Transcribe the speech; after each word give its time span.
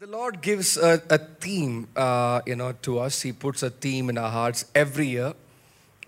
The 0.00 0.06
Lord 0.06 0.40
gives 0.40 0.78
a, 0.78 1.02
a 1.10 1.18
theme, 1.18 1.86
uh, 1.94 2.40
you 2.46 2.56
know, 2.56 2.72
to 2.80 3.00
us. 3.00 3.20
He 3.20 3.32
puts 3.32 3.62
a 3.62 3.68
theme 3.68 4.08
in 4.08 4.16
our 4.16 4.30
hearts 4.30 4.64
every 4.74 5.08
year. 5.08 5.34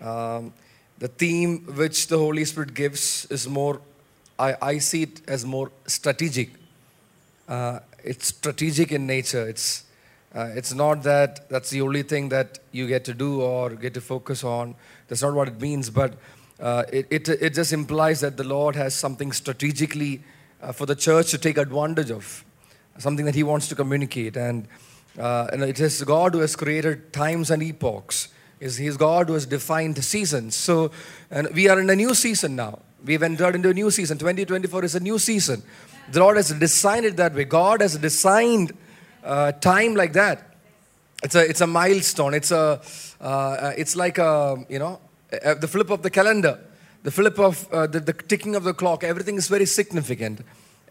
Um, 0.01 0.51
the 0.97 1.09
theme 1.09 1.59
which 1.75 2.07
the 2.07 2.17
Holy 2.17 2.43
Spirit 2.43 2.73
gives 2.73 3.25
is 3.25 3.47
more, 3.47 3.81
I, 4.39 4.55
I 4.59 4.77
see 4.79 5.03
it 5.03 5.21
as 5.27 5.45
more 5.45 5.71
strategic. 5.85 6.49
Uh, 7.47 7.81
it's 8.03 8.29
strategic 8.29 8.91
in 8.91 9.05
nature. 9.05 9.47
It's, 9.47 9.83
uh, 10.33 10.49
it's 10.55 10.73
not 10.73 11.03
that 11.03 11.47
that's 11.47 11.69
the 11.69 11.81
only 11.81 12.01
thing 12.01 12.29
that 12.29 12.57
you 12.71 12.87
get 12.87 13.05
to 13.05 13.13
do 13.13 13.41
or 13.41 13.69
get 13.75 13.93
to 13.93 14.01
focus 14.01 14.43
on. 14.43 14.73
That's 15.07 15.21
not 15.21 15.35
what 15.35 15.49
it 15.49 15.61
means, 15.61 15.91
but 15.91 16.15
uh, 16.59 16.85
it, 16.91 17.05
it, 17.11 17.29
it 17.29 17.53
just 17.53 17.71
implies 17.71 18.21
that 18.21 18.37
the 18.37 18.43
Lord 18.43 18.75
has 18.75 18.95
something 18.95 19.31
strategically 19.31 20.23
uh, 20.63 20.71
for 20.71 20.87
the 20.87 20.95
church 20.95 21.29
to 21.29 21.37
take 21.37 21.59
advantage 21.59 22.09
of, 22.09 22.42
something 22.97 23.25
that 23.25 23.35
He 23.35 23.43
wants 23.43 23.67
to 23.69 23.75
communicate. 23.75 24.37
And, 24.37 24.67
uh, 25.17 25.47
it 25.51 25.79
is 25.79 26.03
God 26.03 26.33
who 26.33 26.39
has 26.39 26.55
created 26.55 27.13
times 27.13 27.51
and 27.51 27.61
epochs. 27.61 28.29
Is 28.59 28.95
God 28.95 29.27
who 29.27 29.33
has 29.33 29.45
defined 29.45 30.01
seasons. 30.03 30.55
So, 30.55 30.91
and 31.29 31.49
we 31.53 31.67
are 31.67 31.79
in 31.81 31.89
a 31.89 31.95
new 31.95 32.15
season 32.15 32.55
now. 32.55 32.79
We've 33.03 33.21
entered 33.21 33.55
into 33.55 33.69
a 33.69 33.73
new 33.73 33.91
season. 33.91 34.17
2024 34.17 34.85
is 34.85 34.95
a 34.95 35.01
new 35.01 35.19
season. 35.19 35.61
The 36.09 36.21
Lord 36.21 36.37
has 36.37 36.49
designed 36.51 37.05
it 37.05 37.17
that 37.17 37.33
way. 37.35 37.43
God 37.43 37.81
has 37.81 37.97
designed 37.97 38.71
uh, 39.21 39.51
time 39.51 39.95
like 39.95 40.13
that. 40.13 40.55
It's 41.23 41.35
a, 41.35 41.49
it's 41.49 41.59
a 41.59 41.67
milestone. 41.67 42.33
It's, 42.33 42.51
a, 42.51 42.81
uh, 43.19 43.73
it's 43.77 43.97
like 43.97 44.17
a, 44.17 44.65
you 44.69 44.79
know, 44.79 45.01
the 45.29 45.67
flip 45.67 45.89
of 45.89 46.01
the 46.01 46.09
calendar, 46.09 46.59
the 47.03 47.11
flip 47.11 47.39
of 47.39 47.67
uh, 47.73 47.87
the, 47.87 47.99
the 47.99 48.13
ticking 48.13 48.55
of 48.55 48.63
the 48.63 48.73
clock. 48.73 49.03
Everything 49.03 49.35
is 49.35 49.47
very 49.47 49.65
significant. 49.65 50.41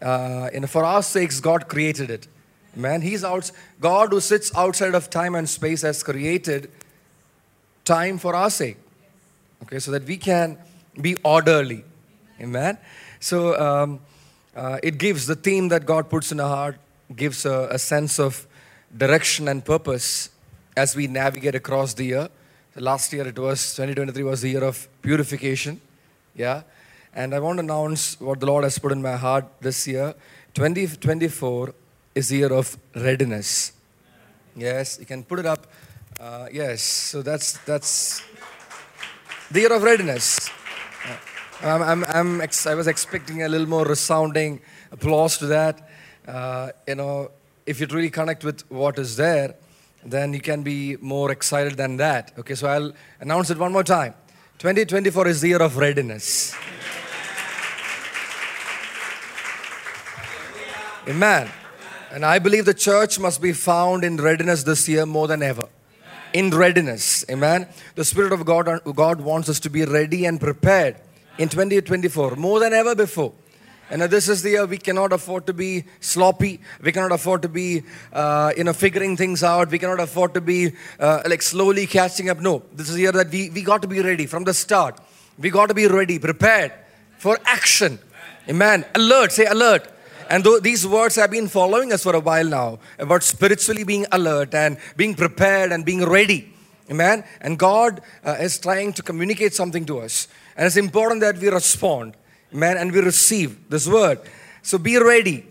Uh, 0.01 0.49
and 0.53 0.69
for 0.69 0.83
our 0.83 1.03
sakes, 1.03 1.39
God 1.39 1.67
created 1.67 2.09
it. 2.09 2.27
Man, 2.75 3.01
He's 3.01 3.23
out. 3.23 3.51
God 3.79 4.09
who 4.09 4.19
sits 4.19 4.55
outside 4.55 4.95
of 4.95 5.09
time 5.09 5.35
and 5.35 5.47
space 5.47 5.83
has 5.83 6.03
created 6.03 6.71
time 7.85 8.17
for 8.17 8.35
our 8.35 8.49
sake. 8.49 8.77
Okay, 9.63 9.79
so 9.79 9.91
that 9.91 10.03
we 10.03 10.17
can 10.17 10.57
be 10.99 11.15
orderly. 11.23 11.83
Amen. 12.41 12.77
So 13.19 13.59
um, 13.59 13.99
uh, 14.55 14.79
it 14.83 14.97
gives 14.97 15.27
the 15.27 15.35
theme 15.35 15.69
that 15.69 15.85
God 15.85 16.09
puts 16.09 16.31
in 16.31 16.39
our 16.39 16.49
heart 16.49 16.77
gives 17.15 17.45
a, 17.45 17.67
a, 17.71 17.79
sense 17.79 18.19
of 18.19 18.47
direction 18.95 19.47
and 19.47 19.63
purpose 19.63 20.29
as 20.75 20.95
we 20.95 21.07
navigate 21.07 21.55
across 21.55 21.93
the 21.93 22.05
year. 22.05 22.29
So 22.73 22.81
last 22.81 23.13
year 23.13 23.27
it 23.27 23.37
was 23.37 23.75
2023 23.75 24.23
was 24.23 24.41
the 24.41 24.49
year 24.49 24.63
of 24.63 24.87
purification. 25.01 25.79
Yeah. 26.35 26.63
And 27.15 27.35
I 27.35 27.39
want 27.39 27.57
to 27.57 27.63
announce 27.63 28.19
what 28.19 28.39
the 28.39 28.47
Lord 28.47 28.63
has 28.63 28.79
put 28.79 28.91
in 28.91 29.01
my 29.01 29.15
heart 29.15 29.45
this 29.61 29.87
year. 29.87 30.15
2024 30.55 31.73
is 32.15 32.29
the 32.29 32.37
year 32.37 32.51
of 32.51 32.75
readiness. 32.95 33.73
Yes, 34.55 34.97
you 34.99 35.05
can 35.05 35.23
put 35.23 35.37
it 35.37 35.45
up. 35.45 35.67
Uh, 36.19 36.47
yes, 36.51 36.81
so 36.81 37.21
that's 37.21 37.57
that's 37.65 38.23
the 39.51 39.59
year 39.59 39.73
of 39.73 39.83
readiness. 39.83 40.49
I'm, 41.61 41.81
I'm, 41.81 42.03
I'm 42.05 42.41
ex- 42.41 42.65
I 42.65 42.73
was 42.73 42.87
expecting 42.87 43.43
a 43.43 43.47
little 43.47 43.67
more 43.67 43.85
resounding 43.85 44.61
applause 44.91 45.37
to 45.37 45.45
that. 45.47 45.89
Uh, 46.27 46.71
you 46.87 46.95
know, 46.95 47.31
if 47.65 47.79
you 47.79 47.87
really 47.87 48.09
connect 48.09 48.43
with 48.43 48.69
what 48.71 48.97
is 48.97 49.15
there, 49.17 49.55
then 50.03 50.33
you 50.33 50.41
can 50.41 50.63
be 50.63 50.97
more 50.97 51.31
excited 51.31 51.77
than 51.77 51.97
that. 51.97 52.33
Okay, 52.39 52.55
so 52.55 52.67
I'll 52.67 52.91
announce 53.19 53.49
it 53.51 53.57
one 53.57 53.71
more 53.71 53.83
time. 53.83 54.15
2024 54.57 55.27
is 55.27 55.41
the 55.41 55.49
year 55.49 55.61
of 55.61 55.77
readiness. 55.77 56.55
Amen. 61.05 61.49
And 62.11 62.23
I 62.23 62.39
believe 62.39 62.63
the 62.63 62.73
church 62.73 63.19
must 63.19 63.41
be 63.41 63.51
found 63.51 64.05
in 64.05 64.15
readiness 64.15 64.63
this 64.63 64.87
year 64.87 65.05
more 65.05 65.27
than 65.27 65.43
ever. 65.43 65.67
In 66.33 66.49
readiness. 66.49 67.25
Amen. 67.29 67.67
The 67.95 68.05
Spirit 68.05 68.31
of 68.31 68.45
God, 68.45 68.81
God 68.95 69.19
wants 69.19 69.49
us 69.49 69.59
to 69.61 69.69
be 69.69 69.83
ready 69.83 70.25
and 70.25 70.39
prepared 70.39 70.95
in 71.37 71.49
2024 71.49 72.37
more 72.37 72.61
than 72.61 72.71
ever 72.71 72.95
before. 72.95 73.33
And 73.89 74.01
this 74.03 74.29
is 74.29 74.43
the 74.43 74.51
year 74.51 74.65
we 74.65 74.77
cannot 74.77 75.11
afford 75.11 75.45
to 75.47 75.53
be 75.53 75.83
sloppy. 75.99 76.61
We 76.81 76.93
cannot 76.93 77.11
afford 77.11 77.41
to 77.41 77.49
be, 77.49 77.83
uh, 78.13 78.53
you 78.55 78.63
know, 78.63 78.73
figuring 78.73 79.17
things 79.17 79.43
out. 79.43 79.69
We 79.69 79.79
cannot 79.79 79.99
afford 79.99 80.33
to 80.35 80.41
be 80.41 80.71
uh, 81.01 81.23
like 81.25 81.41
slowly 81.41 81.85
catching 81.85 82.29
up. 82.29 82.39
No, 82.39 82.63
this 82.71 82.87
is 82.87 82.95
the 82.95 83.01
year 83.01 83.11
that 83.11 83.29
we, 83.29 83.49
we 83.49 83.61
got 83.61 83.81
to 83.81 83.89
be 83.89 84.01
ready 84.01 84.25
from 84.25 84.45
the 84.45 84.53
start. 84.53 84.99
We 85.37 85.49
got 85.49 85.67
to 85.67 85.73
be 85.73 85.87
ready, 85.87 86.17
prepared 86.17 86.71
for 87.17 87.37
action. 87.45 87.99
Amen. 88.47 88.85
Alert, 88.95 89.33
say 89.33 89.45
alert. 89.45 89.92
And 90.29 90.43
though 90.43 90.59
these 90.59 90.87
words 90.87 91.15
have 91.15 91.31
been 91.31 91.47
following 91.47 91.93
us 91.93 92.03
for 92.03 92.15
a 92.15 92.19
while 92.19 92.45
now 92.45 92.79
about 92.99 93.23
spiritually 93.23 93.83
being 93.83 94.05
alert 94.11 94.53
and 94.53 94.77
being 94.95 95.15
prepared 95.15 95.71
and 95.71 95.85
being 95.85 96.05
ready. 96.05 96.53
Amen. 96.89 97.23
And 97.41 97.57
God 97.57 98.01
uh, 98.25 98.37
is 98.39 98.59
trying 98.59 98.93
to 98.93 99.03
communicate 99.03 99.53
something 99.53 99.85
to 99.85 99.99
us. 99.99 100.27
And 100.57 100.67
it's 100.67 100.77
important 100.77 101.21
that 101.21 101.37
we 101.37 101.49
respond. 101.49 102.15
Amen. 102.53 102.77
And 102.77 102.91
we 102.91 102.99
receive 102.99 103.69
this 103.69 103.87
word. 103.87 104.19
So 104.61 104.77
be 104.77 104.97
ready. 104.97 105.45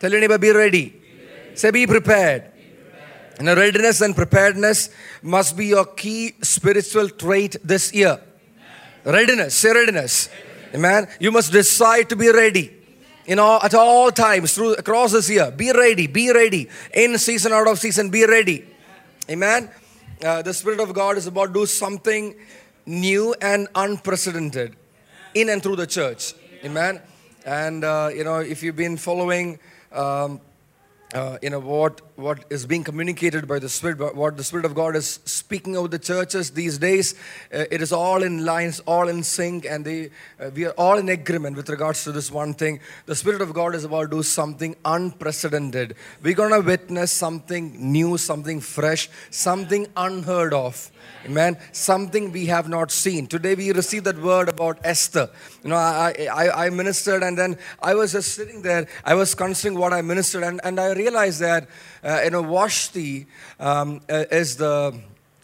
Tell 0.00 0.10
your 0.10 0.20
neighbor, 0.20 0.38
be 0.38 0.50
ready. 0.50 0.88
Be 0.88 0.98
ready. 1.44 1.56
Say, 1.56 1.70
be 1.70 1.86
prepared. 1.86 2.52
be 2.54 2.62
prepared. 2.62 3.38
And 3.38 3.58
readiness 3.58 4.00
and 4.00 4.16
preparedness 4.16 4.90
must 5.22 5.56
be 5.56 5.66
your 5.66 5.86
key 5.86 6.34
spiritual 6.42 7.08
trait 7.08 7.56
this 7.62 7.92
year. 7.94 8.18
Amen. 9.06 9.14
Readiness. 9.14 9.54
Say 9.54 9.72
readiness. 9.72 10.28
readiness. 10.28 10.74
Amen. 10.74 11.08
You 11.20 11.30
must 11.30 11.52
decide 11.52 12.08
to 12.08 12.16
be 12.16 12.30
ready. 12.30 12.81
You 13.26 13.36
know, 13.36 13.60
at 13.62 13.72
all 13.74 14.10
times 14.10 14.54
through 14.54 14.74
across 14.74 15.12
this 15.12 15.30
year, 15.30 15.50
be 15.50 15.70
ready, 15.70 16.08
be 16.08 16.32
ready. 16.32 16.68
In 16.92 17.16
season, 17.18 17.52
out 17.52 17.68
of 17.68 17.78
season, 17.78 18.10
be 18.10 18.26
ready. 18.26 18.64
Amen. 19.30 19.70
Uh, 20.24 20.42
the 20.42 20.52
Spirit 20.52 20.80
of 20.80 20.92
God 20.92 21.16
is 21.16 21.26
about 21.26 21.46
to 21.46 21.52
do 21.52 21.66
something 21.66 22.34
new 22.84 23.34
and 23.40 23.68
unprecedented 23.74 24.74
in 25.34 25.48
and 25.48 25.62
through 25.62 25.76
the 25.76 25.86
church. 25.86 26.34
Amen. 26.64 27.00
And, 27.46 27.84
uh, 27.84 28.10
you 28.14 28.24
know, 28.24 28.38
if 28.38 28.62
you've 28.62 28.76
been 28.76 28.96
following, 28.96 29.58
um, 29.92 30.40
uh, 31.14 31.38
you 31.42 31.50
know, 31.50 31.60
what, 31.60 32.00
what 32.16 32.44
is 32.50 32.66
being 32.66 32.84
communicated 32.84 33.48
by 33.48 33.58
the 33.58 33.68
Spirit, 33.68 34.14
what 34.14 34.36
the 34.36 34.44
Spirit 34.44 34.64
of 34.64 34.74
God 34.74 34.96
is 34.96 35.20
speaking 35.24 35.76
over 35.76 35.88
the 35.88 35.98
churches 35.98 36.50
these 36.50 36.78
days, 36.78 37.14
uh, 37.52 37.64
it 37.70 37.80
is 37.80 37.92
all 37.92 38.22
in 38.22 38.44
lines, 38.44 38.80
all 38.80 39.08
in 39.08 39.22
sync, 39.22 39.64
and 39.64 39.84
they, 39.84 40.10
uh, 40.40 40.50
we 40.54 40.66
are 40.66 40.72
all 40.72 40.98
in 40.98 41.08
agreement 41.08 41.56
with 41.56 41.68
regards 41.68 42.04
to 42.04 42.12
this 42.12 42.30
one 42.30 42.54
thing. 42.54 42.80
The 43.06 43.14
Spirit 43.14 43.40
of 43.40 43.52
God 43.54 43.74
is 43.74 43.84
about 43.84 44.10
to 44.10 44.16
do 44.16 44.22
something 44.22 44.76
unprecedented. 44.84 45.96
We're 46.22 46.34
going 46.34 46.52
to 46.52 46.60
witness 46.60 47.12
something 47.12 47.92
new, 47.92 48.18
something 48.18 48.60
fresh, 48.60 49.08
something 49.30 49.86
unheard 49.96 50.54
of. 50.54 50.90
Amen. 51.24 51.56
Something 51.70 52.32
we 52.32 52.46
have 52.46 52.68
not 52.68 52.90
seen. 52.90 53.26
Today 53.28 53.54
we 53.54 53.72
received 53.72 54.06
that 54.06 54.20
word 54.20 54.48
about 54.48 54.78
Esther. 54.82 55.30
You 55.62 55.70
know, 55.70 55.76
I, 55.76 56.28
I, 56.32 56.66
I 56.66 56.70
ministered 56.70 57.22
and 57.22 57.38
then 57.38 57.58
I 57.80 57.94
was 57.94 58.12
just 58.12 58.34
sitting 58.34 58.62
there. 58.62 58.88
I 59.04 59.14
was 59.14 59.34
considering 59.34 59.78
what 59.78 59.92
I 59.92 60.02
ministered 60.02 60.42
and, 60.42 60.60
and 60.64 60.80
I 60.80 60.92
realized 60.92 61.40
that, 61.40 61.68
uh, 62.02 62.20
you 62.24 62.30
know, 62.30 62.42
Vashti 62.42 63.26
um, 63.60 64.00
uh, 64.08 64.24
is 64.30 64.56
the 64.56 64.98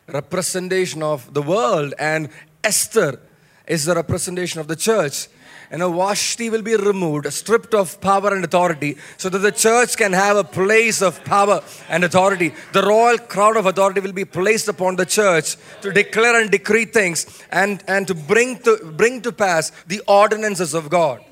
representation 0.09 1.03
of 1.03 1.33
the 1.35 1.43
world 1.43 1.95
and 1.99 2.29
Esther 2.65 3.21
is 3.67 3.85
the 3.85 3.95
representation 3.95 4.61
of 4.61 4.69
the 4.69 4.77
church 4.77 5.29
and 5.71 5.83
a 5.83 5.89
Vashti 5.89 6.51
will 6.51 6.63
be 6.63 6.77
removed, 6.77 7.31
stripped 7.33 7.75
of 7.75 8.01
power 8.01 8.35
and 8.35 8.45
authority, 8.45 8.97
so 9.17 9.29
that 9.29 9.39
the 9.39 9.53
church 9.53 9.97
can 9.97 10.13
have 10.13 10.37
a 10.37 10.45
place 10.45 11.03
of 11.03 11.23
power 11.25 11.63
and 11.89 12.05
authority. 12.05 12.55
The 12.73 12.83
royal 12.83 13.19
crown 13.19 13.57
of 13.57 13.67
authority 13.67 14.01
will 14.01 14.13
be 14.13 14.25
placed 14.25 14.69
upon 14.69 14.97
the 14.97 15.07
church 15.07 15.57
to 15.83 15.93
declare 15.93 16.41
and 16.41 16.51
decree 16.51 16.87
things 16.87 17.43
and, 17.51 17.83
and 17.87 18.07
to 18.09 18.15
bring 18.15 18.59
to 18.61 18.79
bring 18.97 19.21
to 19.23 19.33
pass 19.33 19.71
the 19.87 20.01
ordinances 20.07 20.75
of 20.75 20.89
God. 20.89 21.23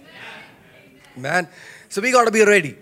Man, 1.17 1.49
so 1.89 2.03
we 2.03 2.13
got 2.13 2.27
to 2.27 2.31
be 2.31 2.45
ready. 2.45 2.77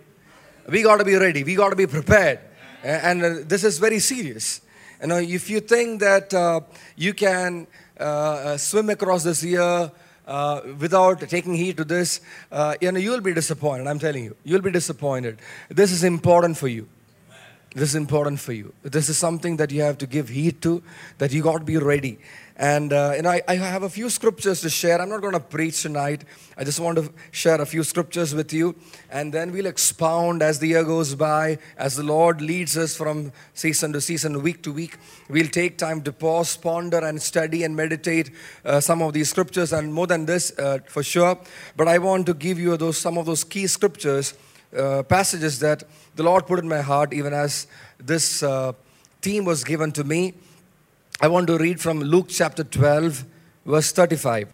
We 0.68 0.82
got 0.82 0.98
to 0.98 1.04
be 1.04 1.16
ready. 1.16 1.44
We 1.44 1.54
got 1.54 1.70
to 1.70 1.76
be 1.76 1.86
prepared. 1.86 2.40
And, 2.82 3.22
uh, 3.22 3.34
this 3.44 3.64
is 3.64 3.78
very 3.78 3.98
serious. 3.98 4.60
You 5.00 5.08
know, 5.08 5.18
if 5.18 5.50
you 5.50 5.60
think 5.60 6.00
that 6.00 6.32
uh, 6.32 6.60
you 6.96 7.14
can 7.14 7.66
uh, 7.98 8.02
uh 8.02 8.56
swim 8.56 8.90
across 8.90 9.22
this 9.24 9.44
year 9.44 9.90
uh, 10.26 10.60
without 10.78 11.20
taking 11.20 11.54
heed 11.54 11.76
to 11.76 11.84
this, 11.84 12.20
uh, 12.50 12.74
you 12.80 12.90
know, 12.92 12.98
you'll 12.98 13.20
be 13.20 13.34
disappointed. 13.34 13.86
I'm 13.86 13.98
telling 13.98 14.24
you, 14.24 14.36
you'll 14.44 14.62
be 14.62 14.70
disappointed. 14.70 15.38
This 15.68 15.92
is 15.92 16.04
important 16.04 16.56
for 16.56 16.68
you. 16.68 16.88
This 17.74 17.88
is 17.88 17.94
important 17.96 18.38
for 18.38 18.52
you. 18.52 18.72
This 18.82 19.08
is 19.08 19.18
something 19.18 19.56
that 19.56 19.72
you 19.72 19.82
have 19.82 19.98
to 19.98 20.06
give 20.06 20.28
heed 20.28 20.62
to, 20.62 20.80
that 21.18 21.32
you 21.32 21.42
got 21.42 21.58
to 21.58 21.64
be 21.64 21.76
ready. 21.76 22.18
And, 22.56 22.92
uh, 22.92 23.14
and 23.16 23.26
I, 23.26 23.42
I 23.48 23.56
have 23.56 23.82
a 23.82 23.88
few 23.88 24.08
scriptures 24.08 24.60
to 24.60 24.70
share. 24.70 25.02
I'm 25.02 25.08
not 25.08 25.20
going 25.20 25.32
to 25.32 25.40
preach 25.40 25.82
tonight. 25.82 26.22
I 26.56 26.62
just 26.62 26.78
want 26.78 26.98
to 26.98 27.12
share 27.32 27.60
a 27.60 27.66
few 27.66 27.82
scriptures 27.82 28.32
with 28.32 28.52
you. 28.52 28.76
And 29.10 29.34
then 29.34 29.50
we'll 29.50 29.66
expound 29.66 30.40
as 30.40 30.60
the 30.60 30.68
year 30.68 30.84
goes 30.84 31.16
by, 31.16 31.58
as 31.76 31.96
the 31.96 32.04
Lord 32.04 32.40
leads 32.40 32.78
us 32.78 32.96
from 32.96 33.32
season 33.54 33.92
to 33.94 34.00
season, 34.00 34.40
week 34.40 34.62
to 34.62 34.72
week. 34.72 34.96
We'll 35.28 35.48
take 35.48 35.76
time 35.76 36.00
to 36.02 36.12
pause, 36.12 36.56
ponder, 36.56 36.98
and 36.98 37.20
study 37.20 37.64
and 37.64 37.74
meditate 37.74 38.30
uh, 38.64 38.78
some 38.78 39.02
of 39.02 39.14
these 39.14 39.30
scriptures, 39.30 39.72
and 39.72 39.92
more 39.92 40.06
than 40.06 40.26
this, 40.26 40.56
uh, 40.56 40.78
for 40.86 41.02
sure. 41.02 41.40
But 41.76 41.88
I 41.88 41.98
want 41.98 42.26
to 42.26 42.34
give 42.34 42.60
you 42.60 42.76
those 42.76 42.98
some 42.98 43.18
of 43.18 43.26
those 43.26 43.42
key 43.42 43.66
scriptures 43.66 44.34
uh, 44.76 45.02
passages 45.04 45.58
that 45.60 45.84
the 46.16 46.22
Lord 46.22 46.46
put 46.46 46.58
in 46.58 46.68
my 46.68 46.80
heart, 46.80 47.12
even 47.12 47.32
as 47.32 47.66
this 47.98 48.42
uh, 48.42 48.72
theme 49.22 49.44
was 49.44 49.64
given 49.64 49.92
to 49.92 50.04
me. 50.04 50.34
I 51.20 51.28
want 51.28 51.46
to 51.48 51.58
read 51.58 51.80
from 51.80 52.00
Luke 52.00 52.26
chapter 52.28 52.64
12, 52.64 53.24
verse 53.64 53.92
35. 53.92 54.52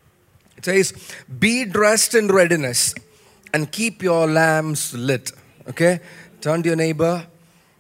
It 0.57 0.65
says, 0.65 0.93
Be 1.39 1.65
dressed 1.65 2.15
in 2.15 2.29
readiness 2.29 2.95
and 3.53 3.71
keep 3.71 4.03
your 4.03 4.27
lamps 4.27 4.95
lit. 4.95 5.33
Okay? 5.69 6.01
Turn 6.41 6.63
to 6.63 6.69
your 6.69 6.77
neighbor. 6.77 7.27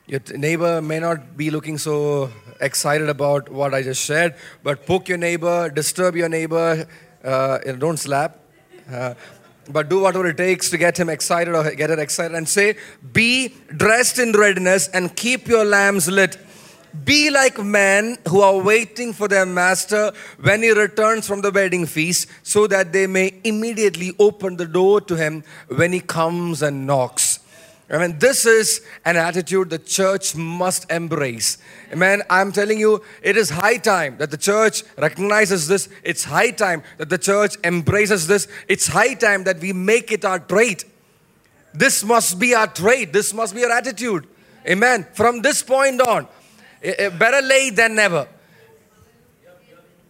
Your 0.06 0.20
neighbor 0.34 0.82
may 0.82 0.98
not 0.98 1.36
be 1.36 1.50
looking 1.50 1.78
so 1.78 2.30
excited 2.60 3.08
about 3.08 3.48
what 3.48 3.72
I 3.74 3.82
just 3.82 4.04
shared, 4.04 4.34
but 4.62 4.86
poke 4.86 5.08
your 5.08 5.18
neighbor, 5.18 5.70
disturb 5.70 6.16
your 6.16 6.28
neighbor, 6.28 6.86
uh, 7.24 7.58
don't 7.58 7.98
slap. 7.98 8.38
Uh, 8.90 9.14
but 9.72 9.88
do 9.88 10.00
whatever 10.00 10.26
it 10.26 10.36
takes 10.36 10.70
to 10.70 10.78
get 10.78 10.98
him 10.98 11.08
excited 11.08 11.54
or 11.54 11.70
get 11.74 11.90
her 11.90 11.98
excited 11.98 12.36
and 12.36 12.48
say, 12.48 12.76
Be 13.12 13.54
dressed 13.76 14.18
in 14.18 14.32
readiness 14.32 14.88
and 14.88 15.14
keep 15.14 15.48
your 15.48 15.64
lamps 15.64 16.08
lit. 16.08 16.36
Be 17.04 17.30
like 17.30 17.58
men 17.62 18.18
who 18.28 18.40
are 18.40 18.58
waiting 18.58 19.12
for 19.12 19.28
their 19.28 19.46
master 19.46 20.12
when 20.40 20.62
he 20.62 20.70
returns 20.70 21.26
from 21.26 21.40
the 21.40 21.52
wedding 21.52 21.86
feast, 21.86 22.28
so 22.42 22.66
that 22.66 22.92
they 22.92 23.06
may 23.06 23.40
immediately 23.44 24.12
open 24.18 24.56
the 24.56 24.66
door 24.66 25.00
to 25.02 25.14
him 25.14 25.44
when 25.68 25.92
he 25.92 26.00
comes 26.00 26.62
and 26.62 26.88
knocks. 26.88 27.29
I 27.92 27.98
mean, 27.98 28.20
this 28.20 28.46
is 28.46 28.82
an 29.04 29.16
attitude 29.16 29.70
the 29.70 29.78
church 29.78 30.36
must 30.36 30.88
embrace. 30.92 31.58
Amen. 31.92 32.22
I'm 32.30 32.52
telling 32.52 32.78
you, 32.78 33.02
it 33.20 33.36
is 33.36 33.50
high 33.50 33.78
time 33.78 34.16
that 34.18 34.30
the 34.30 34.36
church 34.36 34.84
recognizes 34.96 35.66
this. 35.66 35.88
It's 36.04 36.22
high 36.22 36.52
time 36.52 36.84
that 36.98 37.08
the 37.08 37.18
church 37.18 37.56
embraces 37.64 38.28
this. 38.28 38.46
It's 38.68 38.86
high 38.86 39.14
time 39.14 39.42
that 39.44 39.58
we 39.58 39.72
make 39.72 40.12
it 40.12 40.24
our 40.24 40.38
trait. 40.38 40.84
This 41.74 42.04
must 42.04 42.38
be 42.38 42.54
our 42.54 42.68
trait. 42.68 43.12
This 43.12 43.34
must 43.34 43.56
be 43.56 43.64
our 43.64 43.72
attitude. 43.72 44.28
Amen. 44.68 45.06
From 45.14 45.42
this 45.42 45.60
point 45.62 46.00
on, 46.00 46.28
eh, 46.82 46.94
eh, 46.96 47.08
better 47.08 47.44
late 47.44 47.74
than 47.74 47.96
never. 47.96 48.28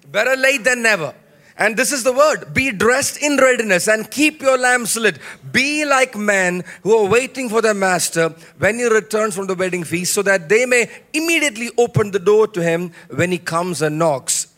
Better 0.07 0.37
late 0.37 0.65
than 0.65 0.83
never. 0.83 1.15
And 1.61 1.77
this 1.77 1.93
is 1.93 2.03
the 2.05 2.13
word 2.13 2.55
be 2.55 2.73
dressed 2.73 3.19
in 3.23 3.37
readiness 3.37 3.87
and 3.87 4.11
keep 4.11 4.41
your 4.41 4.57
lamps 4.57 4.97
lit. 4.97 5.19
Be 5.53 5.85
like 5.85 6.17
men 6.17 6.65
who 6.83 6.97
are 6.97 7.07
waiting 7.07 7.51
for 7.51 7.61
their 7.61 7.75
master 7.75 8.31
when 8.57 8.79
he 8.79 8.87
returns 8.87 9.37
from 9.37 9.47
the 9.47 9.55
wedding 9.55 9.85
feast, 9.85 10.15
so 10.15 10.23
that 10.23 10.49
they 10.49 10.65
may 10.65 10.91
immediately 11.13 11.69
open 11.77 12.13
the 12.13 12.19
door 12.19 12.49
to 12.49 12.63
him 12.63 12.93
when 13.15 13.31
he 13.31 13.37
comes 13.37 13.83
and 13.83 13.99
knocks. 13.99 14.55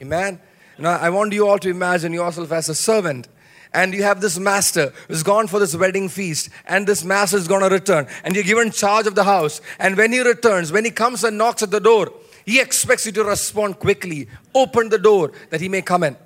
Amen. 0.00 0.40
Now, 0.78 0.96
I 0.96 1.10
want 1.10 1.34
you 1.34 1.46
all 1.46 1.58
to 1.58 1.68
imagine 1.68 2.14
yourself 2.14 2.50
as 2.50 2.70
a 2.70 2.74
servant 2.74 3.28
and 3.74 3.92
you 3.92 4.02
have 4.02 4.22
this 4.22 4.38
master 4.38 4.94
who's 5.08 5.22
gone 5.22 5.48
for 5.48 5.60
this 5.60 5.76
wedding 5.76 6.08
feast 6.08 6.48
and 6.64 6.86
this 6.86 7.04
master 7.04 7.36
is 7.36 7.46
going 7.46 7.60
to 7.60 7.68
return 7.68 8.06
and 8.24 8.34
you're 8.34 8.44
given 8.44 8.70
charge 8.70 9.06
of 9.06 9.14
the 9.14 9.24
house 9.24 9.60
and 9.78 9.94
when 9.98 10.10
he 10.10 10.20
returns 10.20 10.72
when 10.72 10.86
he 10.86 10.90
comes 10.90 11.22
and 11.24 11.36
knocks 11.36 11.62
at 11.62 11.70
the 11.70 11.80
door 11.80 12.10
he 12.46 12.58
expects 12.60 13.04
you 13.04 13.12
to 13.12 13.24
respond 13.24 13.78
quickly 13.78 14.26
open 14.54 14.88
the 14.88 14.98
door 14.98 15.32
that 15.50 15.60
he 15.60 15.68
may 15.68 15.82
come 15.82 16.02
in 16.02 16.16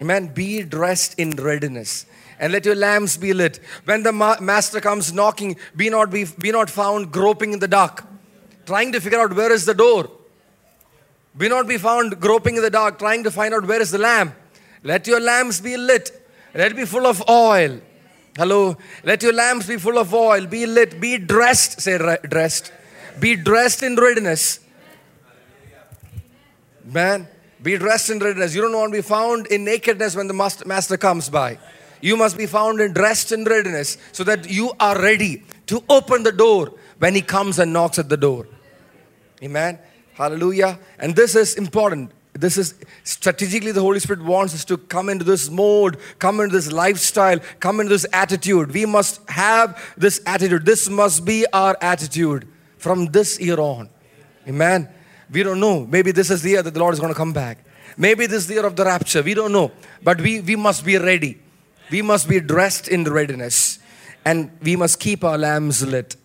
amen 0.00 0.28
be 0.28 0.62
dressed 0.62 1.18
in 1.18 1.30
readiness 1.32 2.06
and 2.38 2.52
let 2.52 2.64
your 2.64 2.74
lamps 2.74 3.16
be 3.16 3.32
lit 3.32 3.60
when 3.84 4.02
the 4.02 4.12
ma- 4.12 4.40
master 4.40 4.80
comes 4.80 5.12
knocking 5.12 5.56
be 5.76 5.90
not 5.90 6.10
be, 6.10 6.24
be 6.38 6.50
not 6.50 6.70
found 6.70 7.12
groping 7.12 7.52
in 7.52 7.58
the 7.58 7.68
dark 7.68 8.04
trying 8.66 8.92
to 8.92 9.00
figure 9.00 9.20
out 9.20 9.34
where 9.34 9.52
is 9.52 9.66
the 9.66 9.74
door 9.74 10.10
be 11.36 11.48
not 11.48 11.68
be 11.68 11.78
found 11.78 12.20
groping 12.20 12.56
in 12.56 12.62
the 12.62 12.70
dark, 12.70 12.98
trying 12.98 13.22
to 13.24 13.30
find 13.30 13.54
out 13.54 13.66
where 13.66 13.80
is 13.80 13.90
the 13.90 13.98
lamp. 13.98 14.34
Let 14.82 15.06
your 15.06 15.20
lamps 15.20 15.60
be 15.60 15.76
lit. 15.76 16.10
Let 16.54 16.72
it 16.72 16.76
be 16.76 16.84
full 16.84 17.06
of 17.06 17.22
oil. 17.28 17.80
Hello. 18.36 18.76
Let 19.04 19.22
your 19.22 19.32
lamps 19.32 19.66
be 19.66 19.76
full 19.76 19.98
of 19.98 20.12
oil. 20.12 20.46
Be 20.46 20.66
lit. 20.66 21.00
Be 21.00 21.18
dressed. 21.18 21.80
Say 21.80 21.98
re- 21.98 22.18
dressed. 22.28 22.72
Be 23.20 23.36
dressed 23.36 23.82
in 23.82 23.94
readiness. 23.96 24.60
Man, 26.84 27.28
be 27.62 27.76
dressed 27.76 28.10
in 28.10 28.18
readiness. 28.18 28.54
You 28.54 28.62
don't 28.62 28.72
want 28.72 28.92
to 28.92 28.98
be 28.98 29.02
found 29.02 29.46
in 29.48 29.64
nakedness 29.64 30.16
when 30.16 30.28
the 30.28 30.34
master, 30.34 30.96
comes 30.96 31.28
by. 31.28 31.58
You 32.00 32.16
must 32.16 32.38
be 32.38 32.46
found 32.46 32.80
in 32.80 32.92
dressed 32.92 33.32
in 33.32 33.44
readiness 33.44 33.98
so 34.12 34.24
that 34.24 34.50
you 34.50 34.72
are 34.80 35.00
ready 35.00 35.44
to 35.66 35.84
open 35.88 36.22
the 36.22 36.32
door 36.32 36.72
when 36.98 37.14
he 37.14 37.22
comes 37.22 37.58
and 37.58 37.72
knocks 37.72 37.98
at 37.98 38.08
the 38.08 38.16
door. 38.16 38.48
Amen. 39.42 39.78
Hallelujah. 40.14 40.78
And 40.98 41.14
this 41.14 41.34
is 41.34 41.54
important. 41.56 42.12
This 42.32 42.56
is 42.56 42.74
strategically 43.04 43.72
the 43.72 43.80
Holy 43.80 44.00
Spirit 44.00 44.22
wants 44.22 44.54
us 44.54 44.64
to 44.66 44.78
come 44.78 45.08
into 45.08 45.24
this 45.24 45.50
mode, 45.50 45.98
come 46.18 46.40
into 46.40 46.54
this 46.54 46.72
lifestyle, 46.72 47.38
come 47.58 47.80
into 47.80 47.90
this 47.90 48.06
attitude. 48.12 48.72
We 48.72 48.86
must 48.86 49.20
have 49.28 49.94
this 49.96 50.22
attitude. 50.24 50.64
This 50.64 50.88
must 50.88 51.24
be 51.24 51.44
our 51.52 51.76
attitude 51.80 52.48
from 52.78 53.06
this 53.06 53.38
year 53.40 53.58
on. 53.58 53.90
Amen. 54.48 54.88
We 55.32 55.42
don't 55.42 55.60
know. 55.60 55.86
Maybe 55.86 56.12
this 56.12 56.30
is 56.30 56.42
the 56.42 56.50
year 56.50 56.62
that 56.62 56.74
the 56.74 56.80
Lord 56.80 56.94
is 56.94 57.00
going 57.00 57.12
to 57.12 57.16
come 57.16 57.32
back. 57.32 57.58
Maybe 57.96 58.26
this 58.26 58.42
is 58.42 58.46
the 58.48 58.54
year 58.54 58.66
of 58.66 58.76
the 58.76 58.84
rapture. 58.84 59.22
We 59.22 59.34
don't 59.34 59.52
know. 59.52 59.70
But 60.02 60.20
we, 60.20 60.40
we 60.40 60.56
must 60.56 60.84
be 60.84 60.98
ready. 60.98 61.38
We 61.90 62.02
must 62.02 62.28
be 62.28 62.40
dressed 62.40 62.88
in 62.88 63.04
readiness. 63.04 63.78
And 64.24 64.50
we 64.62 64.76
must 64.76 64.98
keep 64.98 65.24
our 65.24 65.38
lamps 65.38 65.82
lit. 65.82 66.16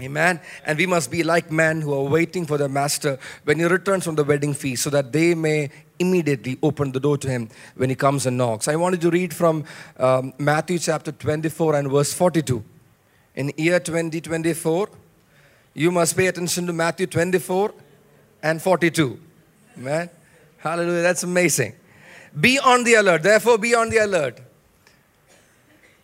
Amen. 0.00 0.40
And 0.64 0.78
we 0.78 0.86
must 0.86 1.10
be 1.10 1.22
like 1.22 1.50
men 1.50 1.82
who 1.82 1.92
are 1.92 2.04
waiting 2.04 2.46
for 2.46 2.56
their 2.56 2.68
master 2.68 3.18
when 3.44 3.58
he 3.58 3.64
returns 3.64 4.04
from 4.04 4.14
the 4.14 4.24
wedding 4.24 4.54
feast 4.54 4.84
so 4.84 4.90
that 4.90 5.12
they 5.12 5.34
may 5.34 5.70
immediately 5.98 6.58
open 6.62 6.92
the 6.92 7.00
door 7.00 7.18
to 7.18 7.28
him 7.28 7.50
when 7.76 7.90
he 7.90 7.96
comes 7.96 8.24
and 8.24 8.38
knocks. 8.38 8.66
I 8.66 8.76
wanted 8.76 9.02
to 9.02 9.10
read 9.10 9.34
from 9.34 9.64
um, 9.98 10.32
Matthew 10.38 10.78
chapter 10.78 11.12
24 11.12 11.74
and 11.76 11.90
verse 11.90 12.14
42. 12.14 12.64
In 13.34 13.52
year 13.58 13.78
2024, 13.78 14.88
you 15.74 15.90
must 15.90 16.16
pay 16.16 16.26
attention 16.28 16.66
to 16.66 16.72
Matthew 16.72 17.06
24 17.06 17.74
and 18.42 18.60
42. 18.60 19.18
Man, 19.76 20.10
Hallelujah. 20.60 21.02
That's 21.02 21.22
amazing. 21.22 21.74
Be 22.38 22.58
on 22.58 22.84
the 22.84 22.94
alert. 22.94 23.22
Therefore, 23.22 23.56
be 23.58 23.74
on 23.74 23.88
the 23.88 23.98
alert. 23.98 24.40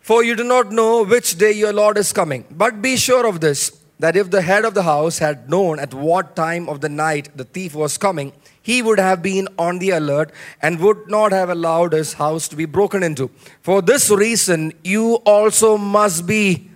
For 0.00 0.24
you 0.24 0.34
do 0.34 0.44
not 0.44 0.72
know 0.72 1.04
which 1.04 1.36
day 1.36 1.52
your 1.52 1.72
Lord 1.72 1.98
is 1.98 2.12
coming. 2.12 2.44
But 2.50 2.80
be 2.80 2.96
sure 2.96 3.26
of 3.26 3.40
this 3.40 3.78
that 3.98 4.16
if 4.16 4.30
the 4.30 4.42
head 4.42 4.64
of 4.64 4.74
the 4.74 4.82
house 4.82 5.18
had 5.18 5.48
known 5.50 5.78
at 5.78 5.92
what 5.92 6.36
time 6.36 6.68
of 6.68 6.80
the 6.80 6.88
night 6.88 7.36
the 7.36 7.44
thief 7.44 7.74
was 7.74 7.98
coming, 7.98 8.32
he 8.62 8.82
would 8.82 8.98
have 8.98 9.22
been 9.22 9.48
on 9.58 9.78
the 9.78 9.90
alert 9.90 10.32
and 10.62 10.80
would 10.80 11.08
not 11.08 11.32
have 11.32 11.50
allowed 11.50 11.92
his 11.92 12.14
house 12.14 12.48
to 12.48 12.56
be 12.56 12.64
broken 12.64 13.02
into. 13.02 13.30
For 13.62 13.82
this 13.82 14.10
reason, 14.10 14.72
you 14.84 15.14
also 15.26 15.76
must 15.76 16.26
be. 16.26 16.70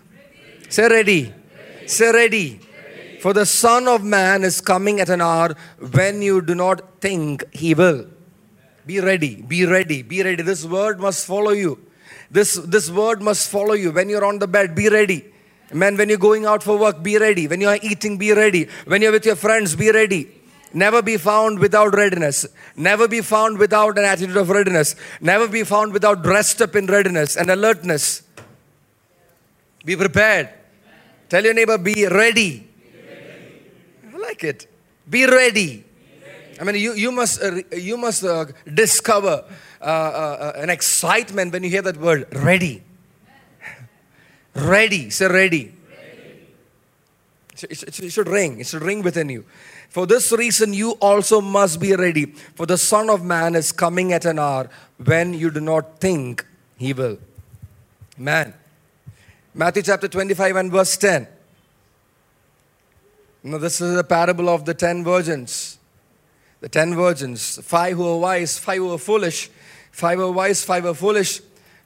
Say 0.68 0.88
ready. 0.88 1.32
Say 1.86 2.12
ready. 2.12 2.60
For 3.20 3.34
the 3.34 3.44
Son 3.44 3.86
of 3.86 4.02
Man 4.02 4.44
is 4.44 4.60
coming 4.60 4.98
at 4.98 5.10
an 5.10 5.20
hour 5.20 5.54
when 5.92 6.22
you 6.22 6.40
do 6.40 6.54
not 6.54 7.00
think 7.00 7.44
he 7.54 7.74
will. 7.74 8.06
Be 8.86 8.98
ready. 9.00 9.42
Be 9.42 9.66
ready. 9.66 10.02
Be 10.02 10.22
ready. 10.22 10.42
This 10.42 10.64
word 10.64 10.98
must 10.98 11.26
follow 11.26 11.50
you. 11.50 11.78
This, 12.30 12.54
this 12.54 12.90
word 12.90 13.20
must 13.20 13.50
follow 13.50 13.74
you. 13.74 13.90
When 13.90 14.08
you're 14.08 14.24
on 14.24 14.38
the 14.38 14.48
bed, 14.48 14.74
be 14.74 14.88
ready. 14.88 15.26
Man, 15.72 15.96
when 15.96 16.08
you're 16.08 16.18
going 16.18 16.46
out 16.46 16.62
for 16.62 16.78
work, 16.78 17.02
be 17.02 17.18
ready. 17.18 17.46
When 17.46 17.60
you're 17.60 17.78
eating, 17.82 18.16
be 18.16 18.32
ready. 18.32 18.68
When 18.86 19.02
you're 19.02 19.12
with 19.12 19.26
your 19.26 19.36
friends, 19.36 19.76
be 19.76 19.90
ready. 19.90 20.40
Never 20.72 21.02
be 21.02 21.16
found 21.16 21.58
without 21.58 21.94
readiness. 21.94 22.46
Never 22.74 23.06
be 23.06 23.20
found 23.20 23.58
without 23.58 23.98
an 23.98 24.04
attitude 24.04 24.36
of 24.36 24.48
readiness. 24.48 24.96
Never 25.20 25.46
be 25.46 25.64
found 25.64 25.92
without 25.92 26.22
dressed 26.22 26.62
up 26.62 26.74
in 26.74 26.86
readiness 26.86 27.36
and 27.36 27.50
alertness. 27.50 28.22
Be 29.84 29.96
prepared. 29.96 30.48
Tell 31.28 31.44
your 31.44 31.54
neighbor, 31.54 31.76
be 31.76 32.06
ready. 32.06 32.69
Like 34.20 34.44
it. 34.44 34.66
Be 35.08 35.26
ready. 35.26 35.84
I 36.60 36.64
mean, 36.64 36.74
you, 36.76 36.92
you 36.92 37.10
must, 37.10 37.42
uh, 37.42 37.62
you 37.72 37.96
must 37.96 38.22
uh, 38.22 38.44
discover 38.72 39.44
uh, 39.80 39.84
uh, 39.84 40.52
an 40.56 40.68
excitement 40.68 41.52
when 41.52 41.64
you 41.64 41.70
hear 41.70 41.82
that 41.82 41.96
word, 41.96 42.26
ready. 42.34 42.82
Ready. 44.54 45.08
Say 45.08 45.26
ready. 45.28 45.72
It, 47.62 47.82
it, 47.82 48.00
it 48.00 48.10
should 48.12 48.28
ring. 48.28 48.60
It 48.60 48.66
should 48.66 48.82
ring 48.82 49.02
within 49.02 49.30
you. 49.30 49.44
For 49.88 50.06
this 50.06 50.32
reason, 50.32 50.72
you 50.74 50.92
also 50.92 51.40
must 51.40 51.80
be 51.80 51.94
ready. 51.94 52.26
For 52.26 52.66
the 52.66 52.78
Son 52.78 53.10
of 53.10 53.24
Man 53.24 53.54
is 53.54 53.72
coming 53.72 54.12
at 54.12 54.24
an 54.24 54.38
hour 54.38 54.68
when 55.02 55.34
you 55.34 55.50
do 55.50 55.60
not 55.60 55.98
think 55.98 56.46
he 56.76 56.92
will. 56.92 57.18
Man. 58.16 58.54
Matthew 59.54 59.82
chapter 59.82 60.08
25 60.08 60.56
and 60.56 60.70
verse 60.70 60.96
10. 60.96 61.26
Now, 63.42 63.56
this 63.56 63.80
is 63.80 63.96
the 63.96 64.04
parable 64.04 64.50
of 64.50 64.66
the 64.66 64.74
ten 64.74 65.02
virgins. 65.02 65.78
The 66.60 66.68
ten 66.68 66.94
virgins, 66.94 67.58
five 67.62 67.96
who 67.96 68.04
were 68.04 68.18
wise, 68.18 68.58
five 68.58 68.76
who 68.76 68.88
were 68.88 68.98
foolish. 68.98 69.48
Five 69.92 70.18
were 70.18 70.30
wise, 70.30 70.62
five 70.62 70.84
were 70.84 70.92
foolish. 70.92 71.40